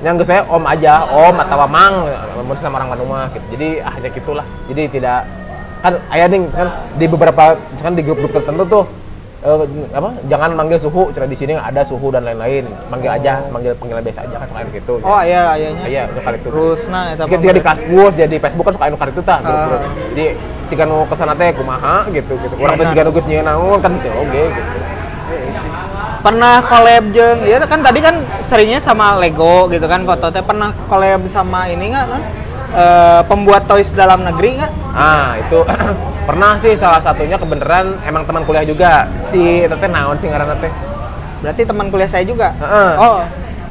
yang 0.05 0.19
saya 0.21 0.45
om 0.51 0.61
aja 0.67 1.09
om 1.09 1.35
atau 1.41 1.65
mang 1.71 2.05
lamun 2.37 2.57
sama 2.59 2.83
orang 2.83 2.93
Bandung 2.93 3.09
mah 3.09 3.31
gitu. 3.33 3.47
Jadi 3.57 3.69
ah 3.81 3.95
ya 4.03 4.09
gitulah. 4.13 4.47
Jadi 4.69 4.83
tidak 4.93 5.25
kan 5.81 5.95
ayah 6.13 6.27
nih 6.27 6.41
kan 6.53 6.69
di 6.99 7.07
beberapa 7.07 7.55
kan 7.81 7.95
di 7.95 8.03
grup-grup 8.03 8.35
tertentu 8.35 8.63
tuh 8.67 8.85
eh, 9.47 9.65
apa 9.95 10.11
jangan 10.27 10.59
manggil 10.59 10.77
suhu 10.83 11.15
cara 11.15 11.25
di 11.25 11.39
sini 11.39 11.55
ada 11.57 11.81
suhu 11.87 12.13
dan 12.13 12.27
lain-lain. 12.29 12.69
Manggil 12.93 13.11
aja 13.15 13.47
manggil 13.49 13.73
panggilan 13.79 14.03
biasa 14.05 14.27
aja 14.29 14.37
kan 14.37 14.47
suka 14.51 14.61
gitu. 14.75 14.95
Oh 15.01 15.21
iya 15.23 15.57
ayahnya. 15.57 15.85
iya. 15.89 16.03
Itu 16.13 16.21
kali 16.21 16.37
itu 16.43 16.49
Terus 16.51 16.81
nah 16.93 17.15
eta 17.15 17.25
jika, 17.25 17.39
jika 17.41 17.55
di 17.57 17.63
kaskus 17.65 18.13
jadi 18.19 18.37
Facebook 18.43 18.67
kan 18.69 18.75
suka 18.75 18.85
anu 18.91 18.99
itu 18.99 19.23
tah 19.25 19.39
grup-grup. 19.41 19.81
jadi 20.13 20.27
si 20.67 20.75
nu 20.75 21.07
ke 21.07 21.15
sana 21.15 21.33
teh 21.39 21.55
kumaha 21.55 22.05
gitu 22.11 22.35
gitu. 22.37 22.55
Orang 22.59 22.77
Iya, 22.77 22.91
jika 22.93 23.01
nu 23.07 23.11
geus 23.15 23.27
nyeun 23.31 23.47
naon 23.47 23.79
kan 23.81 23.95
teh 24.03 24.13
oge 24.13 24.45
gitu 24.51 24.96
pernah 26.27 26.59
collab 26.67 27.15
jeng 27.15 27.47
ya 27.47 27.63
kan 27.63 27.87
tadi 27.87 28.03
kan 28.03 28.19
seringnya 28.51 28.83
sama 28.83 29.15
Lego 29.23 29.71
gitu 29.71 29.87
kan 29.87 30.03
foto 30.03 30.35
teh 30.35 30.43
pernah 30.43 30.75
collab 30.91 31.23
sama 31.31 31.71
ini 31.71 31.95
nggak 31.95 32.07
non 32.11 32.23
Eh, 32.77 33.23
pembuat 33.25 33.65
toys 33.65 33.95
dalam 33.95 34.21
negeri 34.21 34.61
nggak? 34.61 34.73
Ah 34.93 35.39
itu 35.41 35.63
pernah 36.29 36.61
sih 36.61 36.77
salah 36.77 37.01
satunya 37.01 37.41
kebenaran 37.41 37.97
emang 38.05 38.27
teman 38.29 38.43
kuliah 38.45 38.67
juga. 38.69 39.09
Si 39.17 39.65
eta 39.65 39.81
teh 39.81 39.89
naon 39.89 40.21
sih 40.21 40.27
ngaranna 40.27 40.59
teh? 40.61 40.69
Berarti 41.41 41.63
teman 41.63 41.89
kuliah 41.89 42.11
saya 42.11 42.27
juga? 42.27 42.53
Heeh. 42.59 42.91
oh. 42.99 43.25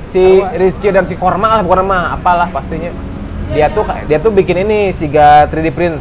Si 0.10 0.40
Rizky 0.56 0.90
dan 0.96 1.04
si 1.04 1.20
Korma 1.20 1.60
lah 1.60 1.62
bukan 1.62 1.86
nama 1.86 2.16
apalah 2.16 2.48
pastinya. 2.50 2.90
Dia 3.52 3.68
tuh 3.70 3.84
dia 4.08 4.18
tuh 4.18 4.32
bikin 4.32 4.64
ini 4.64 4.96
siga 4.96 5.46
3D 5.54 5.70
print 5.70 6.00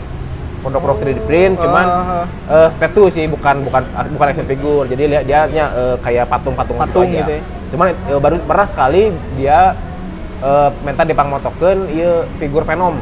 produk-produk 0.64 0.96
3D 0.98 1.20
print 1.22 1.54
cuman 1.58 1.84
Oh. 1.84 2.24
eh 2.48 2.68
statue 2.72 3.08
sih 3.08 3.24
bukan 3.26 3.60
bukan 3.62 3.82
bukan 4.10 4.26
action 4.26 4.44
figure 4.44 4.84
jadi 4.86 5.02
dia 5.06 5.20
dia 5.22 5.40
nya, 5.46 5.64
eh, 5.70 5.96
kayak 6.00 6.24
patung-patung 6.26 6.74
Patung 6.74 7.04
aja. 7.04 7.20
gitu 7.20 7.30
ya. 7.30 7.40
cuman 7.70 7.86
eh, 7.92 8.18
baru 8.18 8.34
pernah 8.40 8.64
sekali 8.64 9.02
dia 9.34 9.76
eh, 10.40 10.68
minta 10.80 11.02
dipangmotokeun 11.02 11.78
ieu 11.90 12.12
figur 12.36 12.64
Venom 12.64 12.96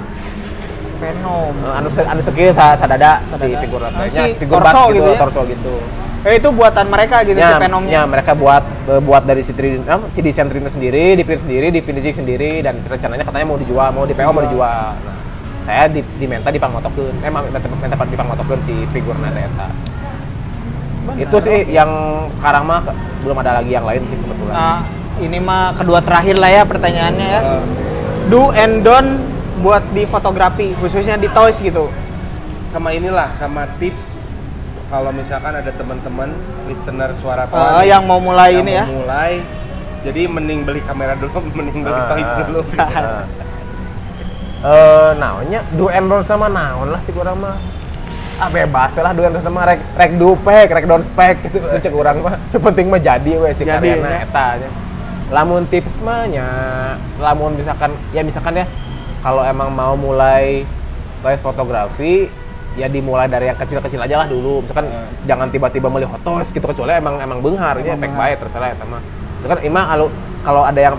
Venom 0.98 1.54
Eh, 1.56 1.72
anu 1.72 1.88
anu 1.88 2.20
sekieu 2.20 2.50
sa 2.50 2.74
sadada 2.74 3.18
si 3.24 3.34
Sadada. 3.36 3.58
figur 3.60 3.80
Ah, 3.80 3.90
nya 3.90 4.10
si 4.10 4.22
figur 4.36 4.58
torso 4.58 4.66
bas 4.68 4.86
gitu, 4.88 4.94
gitu 4.96 5.08
ya? 5.08 5.18
torso 5.18 5.40
gitu 5.46 5.74
eh 6.22 6.38
itu 6.38 6.48
buatan 6.48 6.86
mereka 6.86 7.26
gitu 7.26 7.34
si 7.34 7.42
ya, 7.44 7.58
Venomnya 7.58 7.90
ya, 7.92 8.02
mereka 8.06 8.30
buat 8.32 8.62
eh, 8.86 9.00
buat 9.00 9.22
dari 9.22 9.42
si 9.42 9.50
3D, 9.50 9.82
apa, 9.84 10.06
si 10.06 10.22
desain 10.22 10.46
3D 10.46 10.70
sendiri, 10.70 11.18
di 11.18 11.22
print 11.22 11.42
sendiri, 11.42 11.66
di 11.68 11.80
finishing 11.80 12.14
sendiri 12.14 12.62
dan 12.62 12.78
rencananya 12.78 13.26
katanya 13.26 13.42
mau 13.44 13.58
dijual, 13.58 13.90
mau 13.90 14.06
di 14.06 14.14
PO 14.14 14.30
mau 14.30 14.38
dijual. 14.40 14.94
Nah, 14.94 15.16
saya 15.62 15.86
di, 15.86 16.02
diminta 16.16 16.48
dipangmotokeun. 16.48 17.22
Emang 17.22 17.46
minta 17.46 17.58
minta 17.62 17.96
dipangmotokeun 17.96 18.60
si 18.60 18.74
figur 18.90 19.14
eta. 19.16 19.68
Itu 21.18 21.36
sih 21.38 21.66
yang 21.68 21.90
sekarang 22.30 22.62
mah 22.62 22.80
belum 23.22 23.36
ada 23.36 23.58
lagi 23.58 23.70
yang 23.70 23.82
lain 23.82 24.02
sih 24.06 24.14
kebetulan. 24.14 24.50
nah 24.50 24.78
ini 25.18 25.38
mah 25.38 25.74
kedua 25.74 26.02
terakhir 26.02 26.34
lah 26.34 26.50
ya 26.50 26.62
pertanyaannya 26.62 27.26
ya 27.28 27.40
Eh, 27.40 27.62
do 28.26 28.50
and 28.50 28.82
don't 28.82 29.22
buat 29.62 29.82
di 29.90 30.02
fotografi 30.04 30.74
khususnya 30.74 31.14
di 31.14 31.30
toys 31.30 31.58
gitu 31.58 31.86
sama 32.66 32.90
inilah 32.90 33.30
sama 33.32 33.70
tips 33.78 34.18
kalau 34.88 35.14
misalkan 35.14 35.54
ada 35.54 35.70
teman-teman 35.70 36.34
listener 36.66 37.14
suara 37.14 37.46
Eh, 37.46 37.50
Toa 37.50 37.78
nih, 37.78 37.94
yang 37.94 38.02
mau 38.02 38.18
mulai 38.18 38.50
yang 38.52 38.62
ini 38.62 38.72
mau 38.72 38.78
ya 38.78 38.84
mulai 38.88 39.32
jadi 40.02 40.22
mending 40.26 40.60
beli 40.66 40.80
kamera 40.82 41.14
dulu 41.14 41.38
mending 41.58 41.78
beli 41.82 41.94
Ah, 41.94 42.06
toys 42.08 42.30
dulu 42.42 42.60
Nah. 42.74 43.22
Eh, 44.62 45.10
naonnya 45.18 45.60
do 45.74 45.90
and 45.90 46.06
don't 46.06 46.22
sama 46.22 46.46
naon 46.46 46.94
lah 46.94 47.02
cek 47.02 47.18
urang 47.18 47.34
mah. 47.34 47.58
Ah 48.38 48.46
bebas 48.46 48.94
lah 48.94 49.10
do 49.10 49.26
and 49.26 49.34
don't 49.34 49.42
sama 49.42 49.66
rek 49.66 49.82
rek 49.98 50.14
dupek, 50.14 50.70
rek 50.70 50.86
down 50.86 51.02
spek 51.02 51.50
gitu 51.50 51.58
cek 51.66 51.90
urang 51.90 52.22
mah. 52.22 52.38
Penting 52.54 52.86
mah 52.86 53.02
jadi 53.02 53.42
we 53.42 53.50
si 53.58 53.66
Jadi, 53.66 53.98
karyana 53.98 54.06
ya. 54.06 54.18
eta 54.22 54.46
nya. 54.62 54.68
Lamun 55.34 55.66
tips 55.66 55.98
mah 56.06 56.30
nya 56.30 56.46
lamun 57.18 57.58
misalkan 57.58 57.90
ya 58.14 58.22
misalkan 58.22 58.62
ya 58.62 58.66
kalau 59.18 59.42
emang 59.42 59.74
mau 59.74 59.98
mulai 59.98 60.62
toys 61.26 61.42
fotografi 61.42 62.30
ya 62.78 62.86
dimulai 62.86 63.26
dari 63.26 63.50
yang 63.50 63.58
kecil-kecil 63.58 63.98
aja 63.98 64.22
lah 64.22 64.26
dulu 64.30 64.62
misalkan 64.62 64.86
jangan 65.26 65.50
tiba-tiba 65.50 65.90
beli 65.90 66.06
hotos 66.06 66.54
gitu 66.54 66.62
kecuali 66.62 66.96
emang 66.96 67.18
emang 67.18 67.38
beunghar 67.42 67.78
ya 67.82 67.98
pek 67.98 68.12
bae 68.14 68.34
terserah 68.38 68.74
eta 68.74 68.84
mah 68.86 69.02
itu 69.42 69.46
kan 69.46 69.58
imah 69.60 69.84
kalau 69.90 70.06
kalau 70.42 70.62
ada 70.66 70.80
yang 70.80 70.94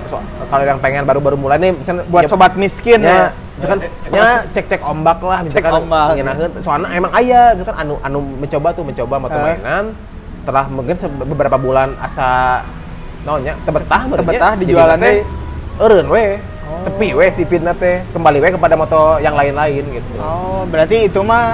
kalau 0.48 0.64
yang 0.64 0.80
pengen 0.80 1.04
baru-baru 1.04 1.36
mulai 1.36 1.58
nih 1.60 1.72
buat 2.08 2.24
ya- 2.26 2.32
sobat 2.32 2.56
miskin 2.56 3.04
ya, 3.04 3.34
ya 3.34 3.43
misalkan 3.54 3.80
ya 4.10 4.42
cek-cek 4.50 4.82
ombak 4.82 5.22
lah 5.22 5.40
misalkan 5.42 5.74
ombak. 5.80 6.18
ngenakeun. 6.18 6.52
soalnya 6.58 6.90
emang 6.92 7.12
ayah 7.16 7.54
misalkan 7.54 7.78
anu 7.80 7.96
anu 8.02 8.20
mencoba 8.20 8.68
tuh 8.72 8.84
mencoba 8.84 9.16
moto 9.20 9.36
Eh. 9.36 9.44
mainan 9.46 9.86
setelah 10.34 10.66
mungkin 10.68 10.96
beberapa 11.24 11.56
bulan 11.56 11.94
asa 11.98 12.62
naonnya 13.24 13.54
tebetah 13.62 14.02
Tebetah 14.10 14.52
dijualan 14.58 14.98
teh 14.98 15.22
eureun 15.78 16.08
we 16.08 16.26
sepi 16.80 17.14
we 17.14 17.30
si 17.30 17.46
fitna 17.46 17.72
teh 17.72 18.02
kembali 18.10 18.38
we 18.38 18.50
kepada 18.50 18.74
moto 18.74 19.22
yang 19.22 19.34
lain-lain 19.34 19.86
gitu 19.88 20.12
Oh, 20.18 20.66
berarti 20.66 21.08
itu 21.08 21.22
mah 21.22 21.54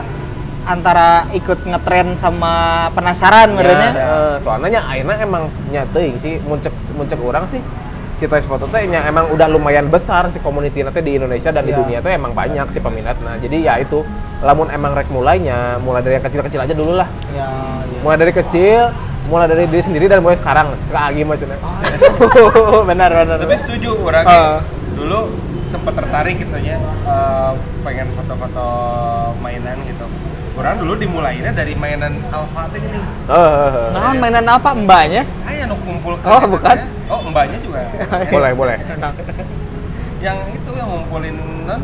antara 0.62 1.28
ikut 1.32 1.62
ngetren 1.62 2.16
sama 2.16 2.54
penasaran 2.92 3.50
Ya, 3.50 3.56
merenya. 3.56 3.90
eh, 3.92 4.36
soalnya 4.40 4.68
nya 4.70 4.82
ayeuna 4.88 5.14
emang 5.18 5.44
nya 5.68 5.84
teuing 5.90 6.16
sih 6.16 6.40
muncul 6.42 6.70
muncul 6.94 7.18
orang 7.28 7.44
sih 7.46 7.60
si 8.20 8.28
toys 8.28 8.44
foto 8.44 8.68
teh 8.68 8.84
nya 8.84 9.08
emang 9.08 9.32
udah 9.32 9.48
lumayan 9.48 9.88
besar 9.88 10.28
si 10.28 10.38
community 10.38 10.84
nanti 10.84 11.00
di 11.00 11.16
Indonesia 11.16 11.50
dan 11.50 11.64
di 11.64 11.72
Ya. 11.72 11.80
dunia 11.80 11.98
tuh 12.00 12.12
emang 12.12 12.32
banyak 12.34 12.68
si 12.68 12.78
peminatnya 12.78 13.40
jadi 13.40 13.58
ya 13.58 13.74
itu 13.80 14.04
lamun 14.40 14.68
emang 14.68 14.92
rek 14.92 15.08
mulainya 15.08 15.80
mulai 15.80 16.00
dari 16.00 16.14
yang 16.14 16.26
kecil-kecil 16.26 16.60
aja 16.60 16.74
dulu 16.74 16.94
lah 16.94 17.08
Ya, 17.32 17.48
ya. 17.80 18.00
mulai 18.00 18.18
dari 18.18 18.34
kecil 18.34 18.92
mulai 19.26 19.48
dari 19.48 19.64
diri 19.66 19.80
sendiri 19.80 20.06
dan 20.06 20.20
mulai 20.20 20.36
sekarang 20.36 20.68
cek 20.84 21.00
agi 21.08 21.22
mah 21.24 21.38
cenah 21.38 21.60
benar 22.84 23.10
benar. 23.14 23.38
tapi 23.38 23.56
setuju 23.58 23.90
orang 23.98 24.26
Ah. 24.26 24.60
dulu 24.92 25.32
sempat 25.66 25.94
tertarik 25.96 26.36
gitu 26.36 26.58
ya 26.58 26.76
eh, 27.06 27.52
pengen 27.82 28.12
foto-foto 28.12 28.68
mainan 29.40 29.80
gitu 29.86 30.06
orang 30.60 30.76
dulu 30.76 30.94
dimulainya 31.00 31.56
dari 31.56 31.72
mainan 31.74 32.20
Alpha 32.30 32.68
teh 32.70 32.84
gini 32.84 33.00
Heeh. 33.32 33.96
Nah, 33.96 34.12
mainan 34.14 34.44
apa 34.44 34.76
mbaknya? 34.76 35.24
Ayo 35.48 35.72
nu 35.72 35.76
kumpul 35.82 36.20
Oh, 36.20 36.44
bukan. 36.46 36.78
Oh, 37.08 37.20
mbaknya 37.26 37.58
juga. 37.64 37.88
boleh 38.34 38.52
boleh 38.54 38.78
yang 40.20 40.36
itu 40.52 40.72
yang 40.76 40.88
ngumpulin 40.92 41.32
non 41.64 41.80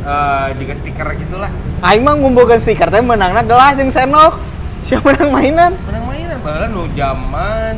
eh, 0.00 0.46
juga 0.56 0.74
stiker 0.80 1.08
gitulah. 1.14 1.52
Aing 1.84 2.00
mah 2.00 2.16
ngumpulkeun 2.16 2.56
stiker 2.56 2.88
teh 2.88 3.04
menangna 3.04 3.44
gelas 3.44 3.76
jeung 3.76 3.92
senok. 3.92 4.40
Siapa 4.80 5.12
menang 5.12 5.28
mainan? 5.28 5.72
Menang 5.84 6.04
mainan 6.08 6.38
bahkan 6.40 6.72
nu 6.72 6.88
zaman 6.92 7.76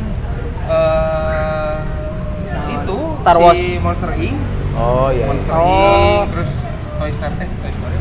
eh 0.67 1.75
itu 2.67 2.97
Star 3.19 3.37
Wars. 3.39 3.55
si 3.55 3.75
Monster 3.79 4.11
Inc. 4.15 4.35
oh 4.75 5.07
iya, 5.09 5.23
iya. 5.23 5.25
Monster 5.27 5.55
Oh. 5.55 5.67
Inc. 5.67 6.31
terus 6.31 6.49
Toy 6.97 7.11
Story 7.11 7.35
eh 7.39 7.49
Toy 7.59 7.71
Story? 7.71 7.96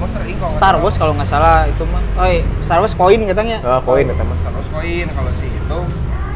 Monster 0.00 0.22
Inc. 0.26 0.36
kalau 0.38 0.50
nggak 0.50 0.60
Star. 0.60 0.74
Wars 0.80 0.96
kalau 0.98 1.12
nggak 1.14 1.28
salah 1.30 1.58
itu 1.66 1.82
mah. 1.86 2.02
Oh, 2.18 2.26
iya. 2.26 2.42
Star 2.64 2.78
Wars 2.82 2.94
koin 2.94 3.20
katanya. 3.24 3.58
Eh, 3.62 3.80
koin 3.84 4.06
mah 4.10 4.36
Star 4.42 4.52
Wars 4.54 4.68
koin 4.70 5.06
kalau 5.10 5.30
si 5.38 5.46
itu 5.48 5.78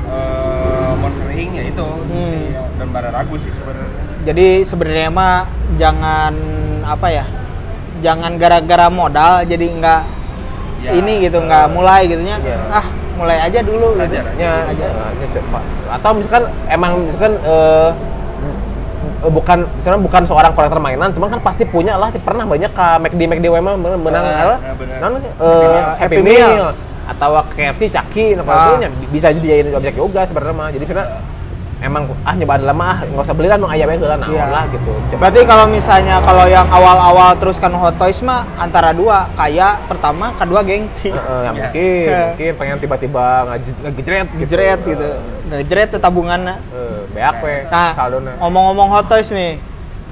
eh, 0.08 0.92
Monster 0.98 1.28
Inc. 1.34 1.52
ya 1.54 1.64
itu 1.66 1.86
Hmm. 2.08 2.26
si 2.28 2.38
dan 2.78 2.88
bara 2.94 3.08
ragu 3.10 3.34
sih 3.40 3.50
sebenarnya. 3.52 4.02
Jadi 4.26 4.48
sebenarnya 4.64 5.10
mah 5.10 5.36
jangan 5.76 6.34
apa 6.84 7.06
ya? 7.10 7.24
Jangan 7.98 8.38
gara-gara 8.38 8.86
modal 8.88 9.42
jadi 9.42 9.66
nggak 9.74 10.02
Ya, 10.78 10.94
ini 10.94 11.26
gitu 11.26 11.42
nggak 11.42 11.74
mulai 11.74 12.06
gitunya. 12.06 12.38
Iya. 12.38 12.58
Ah, 12.70 12.86
mulai 13.18 13.42
aja 13.42 13.58
dulu 13.66 13.98
gitu. 13.98 14.14
Aja. 14.14 14.22
nya 14.38 15.26
cepat 15.34 15.62
atau 15.90 16.10
misalkan 16.14 16.44
emang 16.70 16.92
misalkan 17.02 17.34
eh, 17.42 17.50
eh, 17.50 17.90
bukan 19.20 19.58
misalnya 19.74 20.00
bukan 20.00 20.22
seorang 20.26 20.52
kolektor 20.52 20.78
mainan 20.78 21.10
cuman 21.10 21.28
kan 21.30 21.40
pasti 21.40 21.62
punya 21.62 21.94
lah 21.94 22.10
pernah 22.12 22.42
banyak 22.42 22.70
ke 22.70 22.86
McD 22.98 23.20
McD 23.26 23.46
mah 23.48 23.74
menang 23.74 24.00
menang 24.00 24.24
Ah, 24.24 24.42
apa? 24.42 24.56
non 24.98 25.12
eh, 25.16 25.26
Happy 25.98 26.16
Happy 26.16 26.16
Meal. 26.20 26.48
Meal. 26.50 26.68
Atau 27.08 27.30
KFC 27.56 27.88
Caki 27.88 28.36
nah 28.36 28.44
itu 28.44 28.72
nya 28.78 28.88
bisa 29.08 29.32
dijadiin 29.32 29.72
objek 29.72 29.96
yoga 29.96 30.22
sebenarnya 30.22 30.54
mah. 30.54 30.68
Jadi 30.68 30.84
karena 30.84 31.04
emang 31.78 32.10
ah 32.20 32.34
nyobaan 32.34 32.62
lama 32.64 32.84
ah 32.88 32.98
nggak 33.00 33.22
usah 33.22 33.32
beli 33.32 33.46
lah 33.46 33.54
nu 33.54 33.66
aya 33.66 33.84
bae 33.84 33.94
heula 33.94 34.14
naon 34.14 34.34
Iya. 34.34 34.46
lah 34.46 34.64
gitu 34.66 34.90
Coba. 35.08 35.20
Berarti 35.20 35.40
kalau 35.44 35.66
misalnya 35.66 36.18
kalau 36.20 36.44
yang 36.44 36.66
awal-awal 36.66 37.30
terus 37.34 37.56
kan 37.56 37.70
Hot 37.70 37.94
Toys 37.94 38.18
mah 38.20 38.42
antara 38.56 38.90
dua, 38.90 39.30
kaya 39.32 39.78
pertama, 39.84 40.34
kedua 40.34 40.60
gengsi. 40.60 41.08
Heeh, 41.08 41.22
ya 41.38 41.44
Ya. 41.44 41.50
mungkin 41.54 42.04
Ya. 42.04 42.20
mungkin 42.28 42.50
pengen 42.56 42.76
tiba-tiba 42.78 43.24
ngejret 43.46 44.26
gitu. 44.28 44.38
Gejret 44.40 44.80
gitu. 44.84 45.08
Ngejret 45.48 45.88
tuh 45.90 45.98
tabungannya. 45.98 46.56
Eh, 46.68 46.98
beak 47.10 47.36
we 47.40 47.54
Nah, 47.66 47.94
saldona. 47.94 48.32
ngomong-ngomong 48.38 48.88
Hot 48.90 49.06
Toys 49.06 49.30
nih, 49.30 49.56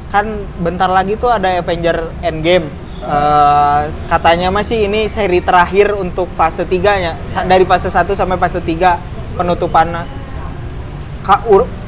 kan 0.08 0.24
bentar 0.56 0.88
lagi 0.88 1.14
tuh 1.14 1.28
ada 1.28 1.50
Avenger 1.52 2.08
Endgame. 2.20 2.70
Eh, 2.98 3.80
katanya 4.06 4.48
masih 4.48 4.86
ini 4.86 5.06
seri 5.06 5.38
terakhir 5.38 5.92
untuk 5.92 6.30
fase 6.32 6.64
3 6.64 6.96
nya 6.96 7.12
Sa- 7.26 7.42
dari 7.42 7.62
fase 7.62 7.86
1 7.86 8.14
sampai 8.14 8.34
fase 8.36 8.58
3 8.58 8.96
penutupannya. 9.36 10.24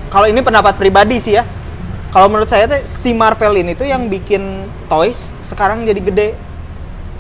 Kalau 0.09 0.27
ini 0.27 0.40
pendapat 0.42 0.74
pribadi 0.74 1.22
sih 1.22 1.38
ya. 1.38 1.46
Kalau 2.09 2.27
menurut 2.33 2.48
saya 2.48 2.64
tuh 2.66 2.81
si 3.05 3.12
Marvel 3.12 3.61
ini 3.61 3.77
tuh 3.77 3.85
yang 3.85 4.09
bikin 4.09 4.66
toys 4.88 5.31
sekarang 5.44 5.85
jadi 5.87 6.01
gede. 6.01 6.29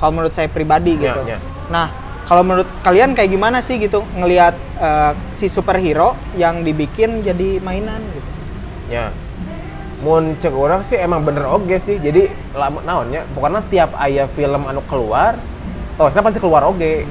Kalau 0.00 0.16
menurut 0.16 0.32
saya 0.34 0.48
pribadi 0.50 0.96
Ya, 0.98 1.12
gitu. 1.14 1.20
ya. 1.28 1.38
Nah, 1.68 1.92
kalau 2.24 2.40
menurut 2.42 2.66
kalian 2.80 3.12
kayak 3.12 3.30
gimana 3.30 3.60
sih 3.60 3.76
gitu 3.76 4.00
ngelihat 4.16 4.56
eh, 4.80 5.12
si 5.36 5.46
superhero 5.52 6.16
yang 6.40 6.64
dibikin 6.64 7.20
jadi 7.20 7.60
mainan 7.60 8.00
gitu? 8.16 8.28
Ya. 8.88 9.12
Mun 10.00 10.38
cek 10.40 10.54
orang 10.54 10.80
sih 10.86 10.96
emang 10.96 11.26
bener 11.26 11.44
oge 11.44 11.76
sih. 11.82 12.00
Jadi 12.00 12.30
lama 12.56 12.80
naonnya 12.80 13.28
pokoknya 13.36 13.60
tiap 13.68 13.90
aya 14.00 14.24
film 14.32 14.64
anu 14.64 14.80
keluar, 14.88 15.36
oh 16.00 16.08
saya 16.08 16.24
pasti 16.24 16.40
keluar 16.40 16.64
oge. 16.64 17.04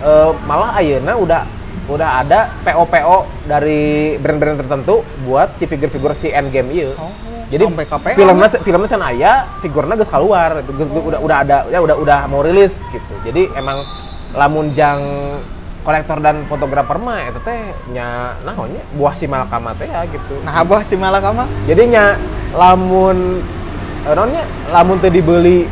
Eh, 0.00 0.30
malah 0.48 0.80
ayeuna 0.80 1.12
udah 1.18 1.44
udah 1.86 2.22
ada 2.22 2.54
PO-PO 2.62 3.16
dari 3.44 3.82
brand-brand 4.16 4.58
tertentu 4.58 5.02
buat 5.22 5.54
si 5.54 5.66
figur-figur 5.66 6.14
si 6.14 6.30
Endgame 6.30 6.70
ieu. 6.70 6.92
Jadi 7.50 7.66
sampai 7.66 7.82
ke 7.84 7.96
PO 7.98 8.14
filmnya 8.14 8.48
filmnya 8.62 8.88
can 8.88 9.02
aya, 9.02 9.32
figurnya 9.58 9.94
geus 9.94 10.06
keluar, 10.06 10.62
Geus- 10.62 10.86
geus- 10.86 11.02
udah 11.02 11.18
udah 11.18 11.36
ada 11.40 11.56
ya 11.66 11.82
udah 11.82 11.96
udah 11.98 12.18
mau 12.26 12.40
rilis 12.40 12.78
gitu. 12.86 13.14
Jadi 13.22 13.50
emang 13.52 13.82
lamun 14.30 14.70
jang 14.70 15.02
kolektor 15.80 16.20
dan 16.20 16.46
fotografer 16.46 16.94
mah 16.94 17.26
eta 17.26 17.40
teh 17.40 17.58
nya 17.90 18.38
naonnya 18.44 18.84
buah 18.94 19.16
si 19.16 19.26
malakama 19.26 19.74
teh 19.74 19.88
ya 19.88 20.06
gitu. 20.06 20.38
Nah, 20.44 20.60
abah 20.60 20.84
si 20.84 20.94
Malakama 20.94 21.48
Jadinya 21.64 22.14
lamun 22.54 23.42
eh, 24.06 24.14
naonnya 24.14 24.44
lamun 24.70 25.00
teu 25.00 25.10
dibeli 25.10 25.66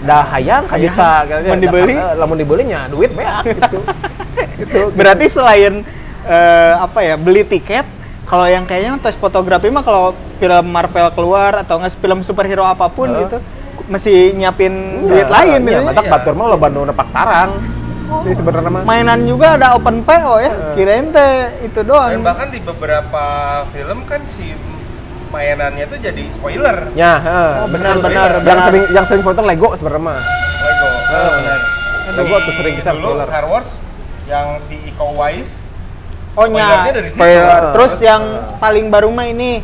dah 0.00 0.22
hayang 0.30 0.64
ka 0.64 0.78
kita 0.78 1.26
Iya. 1.26 1.50
Mun 1.50 1.60
dibeli? 1.60 1.94
lamun 2.16 2.36
dibelinya 2.38 2.80
duit 2.88 3.12
beak 3.12 3.52
gitu. 3.52 3.84
gitu. 4.60 4.90
berarti 4.92 5.26
selain 5.28 5.84
eh, 6.26 6.74
apa 6.76 7.00
ya 7.04 7.14
beli 7.16 7.44
tiket 7.44 7.86
kalau 8.26 8.46
yang 8.50 8.66
kayaknya 8.66 8.98
tes 8.98 9.14
fotografi 9.14 9.70
mah 9.70 9.86
kalau 9.86 10.10
film 10.42 10.66
Marvel 10.66 11.08
keluar 11.14 11.62
atau 11.62 11.78
nggak 11.78 11.94
film 11.94 12.26
superhero 12.26 12.66
apa 12.66 12.90
pun 12.90 13.06
Heeh. 13.06 13.22
gitu 13.26 13.38
mesti 13.86 14.34
nyiapin 14.34 15.06
duit 15.06 15.30
lain 15.30 15.62
ya, 15.62 15.78
gitu. 15.78 15.86
matak 15.86 16.10
batur 16.10 16.34
mah 16.34 16.50
lo 16.50 16.58
bandung 16.58 16.90
nepak 16.90 17.06
tarang. 17.14 17.54
Sih 18.22 18.34
sebenarnya 18.38 18.70
mah. 18.70 18.82
mainan 18.86 19.26
juga 19.26 19.58
ada 19.58 19.74
open 19.74 20.02
PO 20.06 20.34
ya 20.38 20.52
kirain 20.78 21.10
teh 21.10 21.58
itu 21.66 21.82
Dan 21.82 21.90
doang 21.90 22.22
bahkan 22.22 22.50
di 22.54 22.62
beberapa 22.62 23.24
film 23.74 24.06
kan 24.06 24.22
si 24.30 24.54
mainannya 25.30 25.90
tuh 25.90 25.98
jadi 25.98 26.22
spoiler. 26.30 26.86
Ya, 26.94 27.18
heeh. 27.18 27.50
Oh, 27.62 27.68
benar 27.70 27.98
benar, 27.98 28.30
Yang 28.46 28.60
sering 28.62 28.84
yang 28.94 29.04
sering 29.10 29.22
foto 29.26 29.42
Lego 29.42 29.74
sebenarnya 29.74 30.02
mah. 30.06 30.20
Lego. 30.62 30.86
Oh, 30.86 31.30
benar. 31.34 31.60
Lego 32.14 32.34
Di- 32.38 32.44
tuh 32.46 32.54
sering 32.62 32.74
bisa 32.78 32.90
dulu 32.94 33.08
spoiler. 33.10 33.26
Star 33.26 33.46
Wars 33.50 33.68
yang 34.26 34.58
si 34.58 34.74
Iko 34.84 35.14
Uwais 35.14 35.54
oh 36.34 36.46
nya 36.46 36.84
dari 36.84 37.06
situ. 37.06 37.16
spoiler. 37.16 37.72
terus 37.72 37.94
yang 37.98 38.22
paling 38.58 38.86
baru 38.86 39.08
mah 39.08 39.24
ini 39.24 39.62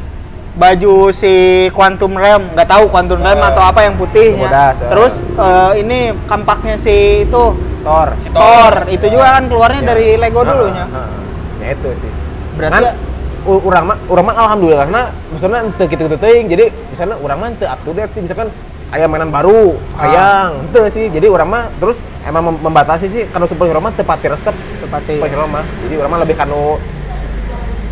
baju 0.53 1.09
si 1.11 1.33
Quantum 1.70 2.12
Realm 2.12 2.53
nggak 2.53 2.68
tahu 2.68 2.85
Quantum 2.87 3.18
Realm 3.18 3.38
Eh, 3.38 3.48
atau 3.48 3.62
apa 3.62 3.81
yang 3.83 3.96
putih 3.96 4.37
ya. 4.37 4.70
Eh. 4.70 4.88
terus 4.88 5.14
eh, 5.33 5.72
ini 5.79 5.98
kampaknya 6.25 6.77
si 6.77 7.25
itu 7.25 7.44
Thor. 7.83 8.09
Si 8.16 8.29
Thor 8.31 8.87
itu 8.87 9.07
juga 9.09 9.37
kan 9.37 9.44
keluarnya 9.44 9.81
Ya. 9.81 9.88
dari 9.88 10.07
Lego 10.14 10.40
Heeh, 10.40 10.51
dulunya 10.53 10.85
heeh. 10.87 11.11
Ya 11.59 11.66
itu 11.72 11.88
sih. 11.98 12.11
Berarti 12.53 12.75
Kan, 12.79 12.94
u- 13.42 13.62
urang 13.64 13.85
mah 13.85 13.96
urang 14.07 14.25
mah 14.25 14.35
alhamdulillah 14.38 14.87
karena 14.87 15.03
misalnya 15.29 15.61
teu 15.75 15.87
kitu-kitu 15.87 16.14
teuing 16.16 16.46
jadi 16.46 16.64
misalnya 16.87 17.16
urang 17.18 17.38
mah 17.38 17.51
teu 17.53 17.66
up 17.66 17.81
to 17.83 17.90
date 17.90 18.12
sih 18.12 18.22
misalkan 18.22 18.55
aya 18.92 19.05
mainan 19.05 19.28
baru 19.28 19.74
Ah. 19.92 20.00
hayang 20.00 20.50
teu 20.68 20.85
sih 20.87 21.09
jadi 21.09 21.26
urang 21.26 21.48
mah 21.48 21.72
terus 21.74 21.96
emang 22.22 22.44
mem- 22.46 22.61
membatasi 22.62 23.07
sih 23.07 23.22
kanu 23.26 23.44
superhero 23.44 23.78
mah 23.78 23.90
teu 23.90 24.02
pati 24.02 24.28
resep 24.28 24.52
Tepati. 24.78 25.16
superhero 25.16 25.44
mah 25.46 25.64
jadi 25.83 25.94
urang 25.96 26.11
mah 26.11 26.20
lebih 26.20 26.37
kanu 26.37 26.76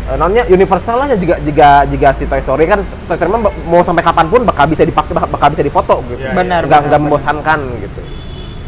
eh, 0.03 0.15
nonnya 0.15 0.45
universal 0.47 0.95
lah 0.95 1.07
ya 1.07 1.15
jika 1.15 1.35
jika 1.41 1.67
jika 1.85 2.07
si 2.11 2.23
Toy 2.25 2.37
Story 2.39 2.65
kan 2.65 2.79
Toy 3.05 3.15
Story 3.15 3.29
mah 3.29 3.41
mau 3.65 3.81
sampai 3.81 4.01
kapan 4.01 4.25
pun 4.27 4.41
bakal 4.41 4.65
bisa 4.65 4.81
dipakai 4.81 5.11
bakal, 5.11 5.49
bisa 5.49 5.61
difoto 5.61 6.05
gitu 6.07 6.21
Iya, 6.21 6.31
Benar, 6.31 6.61
nggak 6.61 6.69
benar, 6.69 6.81
nggak 6.85 6.91
benar. 6.91 7.01
membosankan 7.01 7.59
gitu 7.81 8.01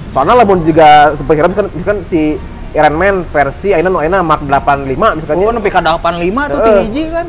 soalnya 0.09 0.33
lamun 0.35 0.61
juga 0.61 0.89
superhero 1.13 1.49
kan 1.49 1.69
misalkan 1.69 2.01
si 2.01 2.37
Iron 2.73 2.93
Man 2.93 3.21
versi 3.23 3.69
ayeuna 3.69 3.89
nu 3.91 3.97
ayeuna 3.97 4.21
Mark 4.21 4.41
85 4.41 4.89
misalkan 5.13 5.35
Oh, 5.39 5.53
nepi 5.53 5.69
ka 5.69 5.77
85 5.79 6.01
tuh 6.49 6.59
tinggi 6.63 7.03
kan. 7.07 7.27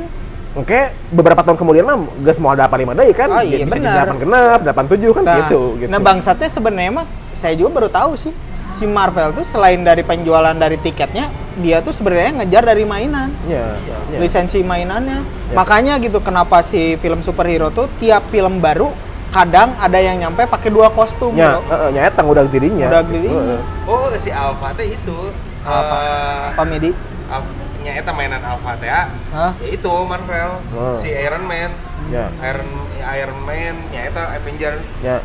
Oke, 0.54 0.78
beberapa 1.10 1.42
tahun 1.42 1.58
kemudian 1.58 1.82
mah 1.82 1.98
geus 2.22 2.38
mau 2.38 2.54
ada 2.54 2.64
85 2.64 2.94
deui 2.94 3.10
kan? 3.10 3.26
Oh, 3.28 3.42
iya, 3.42 3.66
bisa 3.66 3.74
benar. 3.74 4.06
jadi 4.06 4.10
8 4.14 4.22
genep, 4.22 4.58
87 4.62 5.10
kan 5.10 5.22
Nah, 5.22 5.36
gitu 5.42 5.60
gitu. 5.82 5.90
nah 5.90 5.98
bangsatnya 5.98 6.46
sebenarnya 6.48 6.92
mah 6.94 7.06
saya 7.34 7.54
juga 7.54 7.70
baru 7.74 7.88
tahu 7.90 8.14
sih 8.14 8.30
si 8.70 8.86
Marvel 8.86 9.34
tuh 9.34 9.42
selain 9.42 9.78
dari 9.80 10.02
penjualan 10.02 10.50
dari 10.52 10.74
tiketnya, 10.76 11.26
dia 11.56 11.78
tuh 11.78 11.90
sebenarnya 11.90 12.42
ngejar 12.42 12.62
dari 12.64 12.82
mainan. 12.82 13.30
Iya, 13.44 13.66
iya. 14.10 14.18
Lisensi 14.18 14.62
mainannya. 14.62 15.22
Ya. 15.22 15.54
Makanya 15.54 15.98
gitu 15.98 16.18
kenapa 16.18 16.62
si 16.62 16.94
film 16.96 17.18
superhero 17.20 17.70
tuh 17.70 17.90
tiap 17.98 18.22
film 18.28 18.58
baru 18.58 18.90
kadang 19.30 19.74
ada 19.76 19.98
yang 19.98 20.18
nyampe 20.20 20.42
pakai 20.44 20.70
dua 20.70 20.86
kostum 20.88 21.34
Nya, 21.34 21.58
bro. 21.58 21.66
heeh, 21.68 21.88
nya 21.92 22.02
eta 22.04 22.22
udah 22.22 22.46
dirinya. 22.46 22.86
Udah 22.88 23.02
dirinya. 23.02 23.58
Heeh. 23.58 23.60
Oh, 23.86 24.06
si 24.14 24.30
Alpha 24.30 24.70
teh 24.72 24.86
itu 24.88 25.18
Apa? 25.62 25.96
eh, 25.98 26.42
Apa 26.50 26.62
Medi? 26.62 26.90
Alpha- 27.26 27.63
nya 27.84 27.92
eta 27.94 28.10
mainan 28.10 28.40
Alpha 28.40 28.80
teh 28.80 28.88
ya. 28.88 29.12
Ya 29.60 29.68
itu 29.68 29.92
Marvel, 30.02 30.50
Oh. 30.72 30.96
si 30.96 31.12
Iron 31.12 31.44
Man, 31.44 31.68
Ya, 32.08 32.32
Iron 32.42 32.68
Iron 32.96 33.40
Man, 33.44 33.76
nya 33.92 34.08
eta 34.08 34.32
Avenger. 34.32 34.80
ya. 34.98 35.20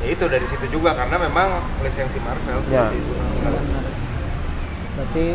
Ya 0.00 0.06
itu 0.08 0.24
dari 0.26 0.42
situ 0.44 0.66
juga 0.72 0.96
karena 0.96 1.14
memang 1.14 1.52
lisensi 1.80 2.16
Marvel 2.18 2.58
Ya. 2.66 2.88
seperti 2.88 2.96
itu. 2.98 3.12
Berarti 4.92 5.26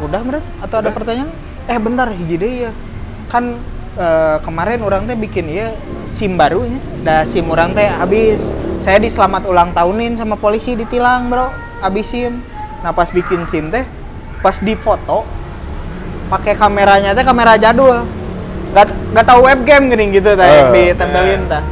udah 0.00 0.20
bener 0.20 0.42
atau 0.58 0.76
ada 0.78 0.90
pertanyaan? 0.90 1.30
Eh 1.64 1.78
bentar 1.78 2.10
hiji 2.10 2.36
deui 2.36 2.66
ya. 2.66 2.72
Kan 3.26 3.56
eh, 3.94 4.36
kemarin 4.40 4.80
orang 4.80 5.06
teh 5.06 5.14
bikin 5.14 5.46
ya 5.46 5.70
SIM 6.08 6.34
barunya. 6.34 6.78
Dah 7.00 7.22
SIM 7.24 7.46
orang 7.46 7.72
teh 7.72 7.86
habis. 7.86 8.42
Saya 8.80 8.96
diselamat 8.96 9.44
ulang 9.44 9.70
tahunin 9.70 10.16
sama 10.16 10.34
polisi 10.34 10.72
ditilang, 10.72 11.28
Bro. 11.28 11.52
Habis 11.80 12.08
SIM. 12.08 12.40
Nah, 12.80 12.90
pas 12.90 13.08
bikin 13.08 13.44
SIM 13.46 13.68
teh 13.68 13.84
pas 14.40 14.56
difoto 14.56 15.28
pakai 16.30 16.54
kameranya 16.54 17.12
teh 17.12 17.26
kamera 17.26 17.58
jadul. 17.58 18.06
Nggak 18.70 18.86
nggak 19.12 19.26
tahu 19.26 19.40
webcam 19.50 19.82
gini 19.90 20.04
gitu 20.14 20.38
teh 20.38 20.46
Eh. 20.46 20.94
ditempelin 20.94 21.50
tah. 21.50 21.62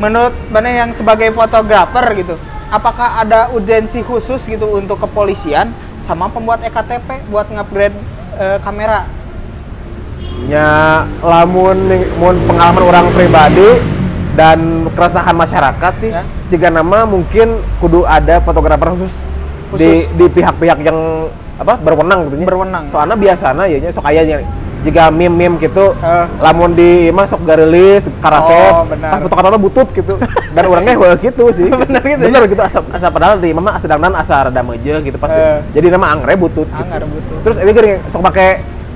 Menurut 0.00 0.32
mana 0.48 0.68
yang 0.72 0.90
sebagai 0.96 1.28
fotografer 1.36 2.04
gitu 2.16 2.34
apakah 2.70 3.20
ada 3.20 3.50
urgensi 3.52 4.00
khusus 4.00 4.46
gitu 4.46 4.78
untuk 4.78 5.02
kepolisian 5.02 5.74
sama 6.06 6.30
pembuat 6.30 6.62
ektp 6.62 7.26
buat 7.28 7.50
ngupgrade 7.50 7.98
eh, 8.38 8.58
kamera? 8.62 9.04
Nya 10.48 11.04
lamun 11.20 11.76
mun 12.16 12.36
pengalaman 12.48 12.82
orang 12.86 13.06
pribadi 13.12 13.68
dan 14.38 14.88
keresahan 14.94 15.36
masyarakat 15.36 15.92
sih. 16.00 16.10
Ya. 16.14 16.24
sehingga 16.46 16.70
nama 16.72 17.04
mungkin 17.04 17.60
kudu 17.78 18.02
ada 18.08 18.42
fotografer 18.42 18.94
khusus, 18.96 19.22
di 19.76 20.06
di 20.18 20.26
pihak-pihak 20.26 20.82
yang 20.82 21.30
apa 21.60 21.76
berwenang 21.76 22.26
gitu. 22.26 22.40
Berwenang. 22.40 22.88
soalnya 22.88 23.14
biasanya 23.14 23.64
ya 23.64 23.76
nya, 23.78 23.90
sok 23.90 24.04
aya 24.04 24.24
nya 24.24 24.36
jika 24.80 25.12
meme-meme 25.12 25.60
gitu 25.60 25.92
Eh. 25.94 26.24
lamun 26.40 26.72
di 26.72 27.12
mah 27.12 27.24
sok 27.24 27.44
garilis 27.44 28.08
karasep 28.16 28.72
Oh, 28.72 28.88
benar. 28.88 29.12
pas 29.12 29.20
foto 29.20 29.34
kata 29.36 29.58
butut 29.60 29.88
gitu 29.90 30.16
dan 30.50 30.64
orangnya 30.64 30.96
heuh 30.96 31.12
gitu 31.14 31.52
sih 31.52 31.68
Bener 31.84 32.00
gitu 32.00 32.24
bener 32.24 32.42
gitu 32.48 32.58
asa, 32.58 32.80
asa 32.88 33.12
padahal 33.12 33.36
di 33.36 33.52
mama 33.52 33.76
sedang 33.76 34.00
dan 34.00 34.16
asa 34.16 34.48
rada 34.48 34.60
meuje 34.60 34.96
gitu 34.98 35.16
pasti 35.16 35.36
Eh. 35.36 35.60
jadi 35.76 35.92
nama 35.92 36.10
angre 36.10 36.32
butut 36.34 36.64
gitu 36.64 36.80
Angre 36.86 37.04
butut. 37.04 37.38
terus 37.44 37.56
ini 37.60 37.70
gini 37.70 37.90
sok 38.08 38.24
pakai 38.24 38.48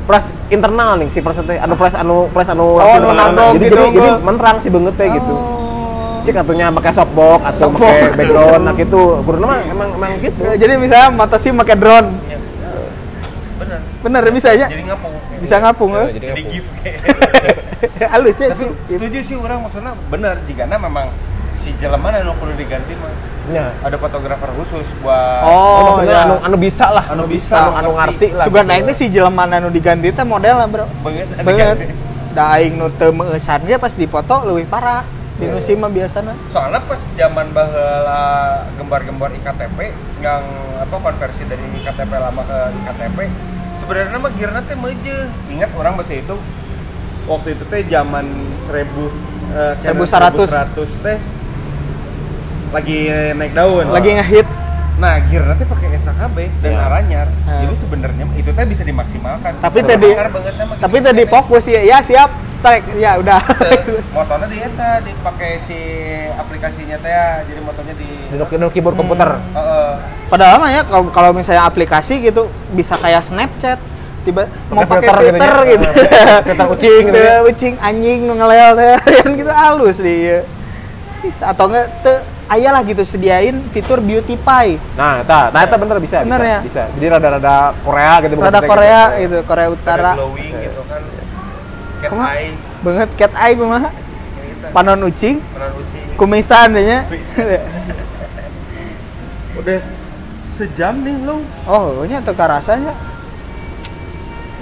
flash 0.04 0.32
internal 0.48 0.96
nih 0.96 1.08
si 1.08 1.20
flash 1.20 1.40
teh 1.42 1.56
anu 1.56 1.74
flash 1.74 1.92
anu 1.94 2.28
flash 2.28 2.48
anu 2.48 2.76
langsung 2.76 3.04
anu 3.04 3.08
nandong 3.12 3.52
jadi 3.54 3.64
gitu, 3.66 3.76
jadi 3.76 3.88
jadi 3.94 4.10
menterang 4.20 4.56
si 4.56 4.68
beungeut 4.68 4.96
teh 4.96 5.08
gitu 5.10 5.34
Oh. 5.34 6.24
cik 6.24 6.40
atunya 6.40 6.72
pakai 6.72 6.92
softbox 6.92 7.40
atau 7.44 7.68
pakai 7.70 8.16
background 8.16 8.62
nah 8.64 8.72
gitu 8.72 9.20
mah 9.20 9.60
emang 9.62 9.88
emang 9.92 10.16
gitu 10.18 10.40
Ya, 10.40 10.56
jadi 10.56 10.80
misalnya 10.80 11.12
mata 11.12 11.36
sih 11.36 11.52
pakai 11.52 11.76
drone 11.76 12.08
bener 14.04 14.22
bisa 14.28 14.48
aja. 14.52 14.66
jadi 14.68 14.84
ngapung. 14.84 15.12
Bisa 15.40 15.56
ngapung 15.64 15.90
eh. 15.96 16.08
jadi 16.20 16.26
jadi 16.36 16.42
gift 16.44 16.70
halus 18.12 18.36
ya 18.36 18.48
sih 18.52 18.68
setuju 18.88 19.18
sih 19.24 19.36
orang 19.40 19.64
maksudnya 19.64 19.92
bener. 20.12 20.34
Jika 20.44 20.68
memang 20.68 21.08
si 21.54 21.70
jelema 21.80 22.10
anu 22.12 22.34
kudu 22.36 22.52
diganti 22.58 22.92
mah 22.98 23.14
ya 23.48 23.70
ada 23.84 23.96
fotografer 23.96 24.50
khusus 24.58 24.88
buat 25.00 25.40
Oh, 25.46 26.02
maksudnya 26.02 26.16
ya. 26.16 26.24
anu 26.28 26.36
anu 26.42 26.56
bisa 26.58 26.86
lah. 26.90 27.04
Anu 27.08 27.24
bisa, 27.30 27.56
anu, 27.56 27.70
anu 27.78 27.90
ngerti. 27.96 28.26
ngerti 28.26 28.28
lah 28.36 28.44
Sugan 28.50 28.64
gitu. 28.68 28.86
teh 28.88 28.94
si 28.96 29.06
jelema 29.08 29.42
anu 29.48 29.68
diganti 29.72 30.08
teh 30.12 30.24
model 30.26 30.54
lah 30.60 30.68
bro. 30.68 30.86
Banget 31.00 31.26
banget. 31.40 31.76
da 32.34 32.58
aing 32.58 32.74
nu 32.74 32.90
teu 32.98 33.14
meuesan 33.14 33.62
ge 33.64 33.78
pas 33.78 33.92
dipoto 33.94 34.44
leuwih 34.44 34.66
parah. 34.66 35.06
Di 35.34 35.50
nu 35.50 35.58
mah 35.58 35.90
biasana. 35.90 36.32
Soalnya 36.54 36.78
pas 36.86 37.00
zaman 37.18 37.46
baheula 37.50 38.22
gembar-gembar 38.78 39.30
iktp 39.34 39.78
yang 40.22 40.42
apa 40.78 40.94
konversi 40.94 41.42
dari 41.46 41.64
iktp 41.82 42.12
lama 42.12 42.42
ke 42.46 42.58
iktp 42.86 43.18
sebenarnya 43.84 44.16
mah 44.16 44.32
gearna 44.32 44.60
teh 44.64 44.72
meuje 44.74 45.16
ingat 45.52 45.70
orang 45.76 45.92
masih 45.94 46.24
itu 46.24 46.36
waktu 47.24 47.52
itu 47.52 47.64
teh 47.68 47.80
zaman 47.84 48.24
1000 48.64 48.80
eh, 49.52 49.74
1100. 49.84 50.48
1100 50.48 51.04
teh 51.04 51.18
lagi 52.72 52.98
naik 53.36 53.52
daun 53.52 53.86
lagi 53.92 54.16
ngehit 54.16 54.48
nah 54.96 55.20
gearna 55.20 55.52
teh 55.52 55.68
pakai 55.68 55.92
eta 55.92 56.12
KB 56.14 56.36
dan 56.60 56.72
Ya. 56.72 56.80
aranyar 56.80 57.28
Hmm. 57.44 57.60
jadi 57.60 57.74
sebenarnya 57.76 58.24
itu 58.34 58.50
teh 58.50 58.64
bisa 58.64 58.82
dimaksimalkan 58.82 59.52
Tapi 59.60 59.80
tadi- 59.84 60.16
tapi 60.80 60.96
tadi 60.98 61.22
fokus 61.26 61.68
ya 61.68 61.84
ya 61.84 61.98
siap 62.00 62.32
strike 62.50 62.96
ya 62.96 63.20
udah 63.20 63.36
motornya 64.16 64.48
di 64.48 64.58
eta 64.58 65.04
dipakai 65.04 65.60
si 65.60 65.76
aplikasinya 66.32 66.96
teh 66.96 67.10
ya. 67.10 67.44
jadi 67.44 67.60
motornya 67.60 67.94
di 67.94 68.08
nu 68.32 68.66
keyboard 68.70 68.96
komputer 68.96 69.36
Heeh. 69.52 69.92
Padahal 70.30 70.56
mah 70.60 70.70
ya 70.72 70.82
kalau 70.84 71.08
kalau 71.12 71.30
misalnya 71.36 71.64
aplikasi 71.68 72.20
gitu 72.24 72.48
bisa 72.72 72.96
kayak 72.98 73.24
Snapchat. 73.26 73.78
Tiba 74.24 74.48
mau 74.72 74.88
pakai 74.88 75.04
filter 75.04 75.20
gitu 75.20 75.36
filter 75.36 75.52
ya. 75.52 75.64
gitu, 75.68 75.86
Filter 76.48 76.66
kucing 76.72 77.02
gitu 77.12 77.20
ya. 77.20 77.36
Kucing 77.44 77.74
anjing 77.76 78.18
nu 78.24 78.32
ngelel 78.40 78.72
teh 78.80 78.96
kan 79.20 79.30
gitu 79.36 79.52
halus 79.52 80.00
di 80.00 80.14
ieu. 80.24 80.40
bisa 81.24 81.56
atau 81.56 81.72
enggak 81.72 81.88
teu 82.04 82.20
aya 82.52 82.68
lah 82.72 82.84
gitu 82.84 83.00
sediain 83.04 83.56
fitur 83.72 84.00
beauty 84.00 84.36
pie. 84.36 84.76
Nah 84.96 85.24
eta 85.24 85.52
nah 85.52 85.60
eta 85.64 85.76
bener 85.76 85.96
bisa 86.00 86.20
Bener 86.24 86.40
bisa, 86.40 86.48
ya? 86.48 86.58
bisa. 86.64 86.82
Jadi 86.96 87.06
rada-rada 87.08 87.72
Korea 87.84 88.12
gitu 88.24 88.34
rada 88.40 88.60
Korea 88.64 89.02
gitu. 89.16 89.20
gitu 89.24 89.36
Korea 89.44 89.66
ada 89.68 89.72
Utara 89.76 90.12
glowing 90.16 90.52
gitu 90.52 90.80
kan. 90.88 91.02
Cat 92.00 92.12
eye. 92.12 92.52
Banget 92.80 93.08
cat 93.16 93.32
eye 93.36 93.54
kumaha 93.56 93.88
gitu 93.92 94.66
panon 94.72 95.00
ucing. 95.04 95.36
Peran 95.52 95.72
uci 95.80 95.98
kumisan 96.14 96.70
deh 96.78 96.84
nya 96.86 96.98
udah 99.58 99.78
sejam 100.54 101.02
nih 101.02 101.18
lo 101.20 101.42
oh 101.66 102.06
nya 102.06 102.22
teu 102.22 102.32
rasanya 102.32 102.94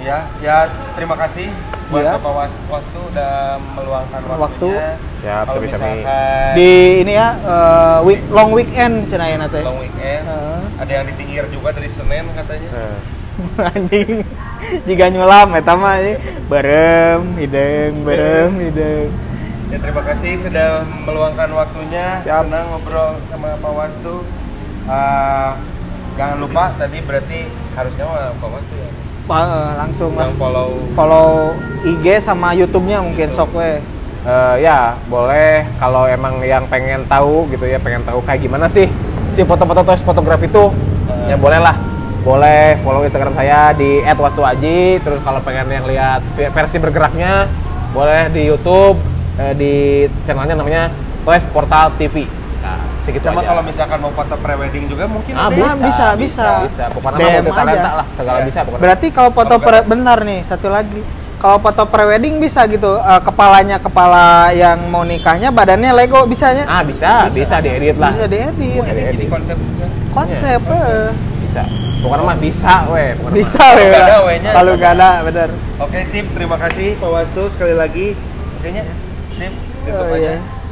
ya 0.01 0.25
ya 0.41 0.67
terima 0.97 1.15
kasih 1.15 1.47
buat 1.87 2.01
Iya. 2.01 2.11
Bapak 2.17 2.33
Was 2.33 2.53
Wastu 2.67 2.99
udah 3.05 3.31
meluangkan 3.77 4.19
Waktu. 4.25 4.41
waktunya 4.65 4.89
Siap, 5.21 5.43
kalau 5.45 5.59
sami-sami. 5.61 6.01
misalkan 6.01 6.55
di 6.57 6.71
ini 6.99 7.13
ya 7.13 7.27
eh, 7.37 7.97
week, 8.01 8.21
long 8.27 8.49
weekend 8.49 8.93
cenah 9.07 9.27
ya 9.29 9.37
teh 9.45 9.61
long 9.61 9.77
weekend 9.77 10.23
Heeh. 10.25 10.59
ada 10.81 10.91
yang 10.91 11.05
ditingir 11.05 11.45
juga 11.47 11.69
dari 11.71 11.87
Senin 11.87 12.25
katanya 12.33 12.69
Nah. 12.73 12.97
anjing 13.69 14.21
jika 14.83 15.05
nyulam 15.09 15.53
eta 15.53 15.73
mah 15.73 15.97
ieu. 15.97 16.17
berem 16.45 17.33
hidung 17.35 17.93
berem 18.01 18.53
hidung 18.59 19.09
ya 19.69 19.77
terima 19.77 20.01
kasih 20.03 20.37
sudah 20.37 20.67
meluangkan 21.03 21.49
waktunya 21.51 22.21
Siap. 22.21 22.45
senang 22.45 22.65
ngobrol 22.69 23.21
sama 23.29 23.53
Pak 23.55 23.71
Wastu 23.71 24.17
Ah, 24.83 25.55
jangan 26.13 26.37
lupa 26.37 26.73
tadi 26.77 26.97
berarti 27.01 27.39
harusnya 27.73 28.05
Pak 28.37 28.49
Wastu 28.49 28.75
ya. 28.77 28.89
Eh, 29.23 29.71
langsung 29.79 30.11
yang 30.19 30.35
follow 30.35 30.75
follow 30.93 31.55
IG 31.87 32.19
sama 32.19 32.51
YouTube-nya 32.51 32.99
mungkin 32.99 33.31
sok 33.31 33.55
we 33.55 33.79
Eh, 34.23 34.55
ya 34.63 34.95
boleh. 35.11 35.67
Kalau 35.75 36.07
emang 36.07 36.39
yang 36.47 36.63
pengen 36.71 37.03
tahu 37.11 37.43
gitu 37.51 37.67
ya 37.67 37.75
pengen 37.75 38.07
tahu 38.07 38.23
kayak 38.23 38.39
gimana 38.39 38.71
sih 38.71 38.87
si 39.35 39.43
foto-foto 39.43 39.83
tes 39.83 39.99
fotografi 39.99 40.47
itu 40.47 40.71
ya 41.27 41.35
boleh 41.35 41.59
lah. 41.59 41.75
Boleh 42.23 42.79
follow 42.87 43.03
instagram 43.03 43.35
saya 43.35 43.75
di 43.75 43.99
@wastuaji. 43.99 45.03
Terus 45.03 45.19
kalau 45.27 45.43
pengen 45.43 45.67
yang 45.67 45.83
lihat 45.83 46.23
versi 46.39 46.79
bergeraknya 46.79 47.51
boleh 47.91 48.31
di 48.31 48.47
YouTube 48.47 48.95
di 49.59 50.07
channelnya 50.23 50.55
namanya 50.55 50.87
Toys 51.27 51.43
Portal 51.51 51.91
TV 51.99 52.23
segitu 53.03 53.21
sama 53.21 53.39
aja. 53.39 53.47
kalau 53.49 53.61
misalkan 53.61 53.97
mau 53.99 54.11
foto 54.11 54.35
prewedding 54.35 54.85
juga 54.87 55.05
mungkin 55.05 55.33
Ah, 55.33 55.45
ada 55.45 55.55
bisa, 55.55 55.75
bisa, 55.75 56.05
bisa. 56.15 56.47
bisa. 56.63 56.83
Pokoknya 56.89 57.19
DM 57.19 57.27
mah 57.27 57.41
multi 57.43 57.51
talenta 57.53 57.91
lah 57.93 58.05
segala 58.13 58.37
Iya. 58.37 58.45
bisa 58.47 58.59
pokoknya. 58.61 58.81
Berarti 58.81 59.07
kalau 59.09 59.29
foto 59.29 59.55
pre 59.59 59.79
bentar 59.83 60.17
nih 60.21 60.39
satu 60.41 60.67
lagi. 60.67 61.01
Kalau 61.35 61.59
foto 61.59 61.83
prewedding 61.83 62.39
bisa 62.39 62.63
gitu 62.65 62.87
eh, 62.95 63.21
kepalanya 63.21 63.75
kepala 63.77 64.25
yang 64.49 64.79
mau 64.87 65.03
nikahnya 65.03 65.51
badannya 65.51 65.91
Lego 65.91 66.23
bisanya? 66.23 66.63
Ah 66.63 66.79
bisa 66.81 67.27
bisa, 67.27 67.59
diedit 67.59 67.99
lah. 67.99 68.15
Bisa 68.15 68.25
diedit. 68.25 68.79
Wah, 68.79 68.87
ini 68.87 68.87
Bisa 68.87 68.89
jadi 68.89 69.11
diedit. 69.11 69.27
konsep 69.27 69.57
juga. 69.59 69.85
Konsep 70.09 70.61
eh. 70.63 71.09
bisa. 71.43 71.63
Pokoknya 71.99 72.23
mah 72.25 72.37
bisa 72.39 72.73
weh. 72.87 73.11
Pokoknya 73.13 73.35
bisa 73.35 73.59
mah. 73.59 74.19
we 74.23 74.35
Kalau 74.41 74.71
nggak 74.73 74.91
ada, 74.93 75.09
bener 75.21 75.49
Oke 75.77 75.99
sip, 76.03 76.25
terima 76.31 76.55
kasih 76.55 76.95
Pak 76.95 77.09
Wastu 77.09 77.43
sekali 77.51 77.75
lagi. 77.75 78.15
Kayaknya 78.59 78.83
sip, 79.29 79.51
tutup 79.83 79.99
Oh, 80.01 80.15
aja. 80.15 80.31
iya. 80.31 80.62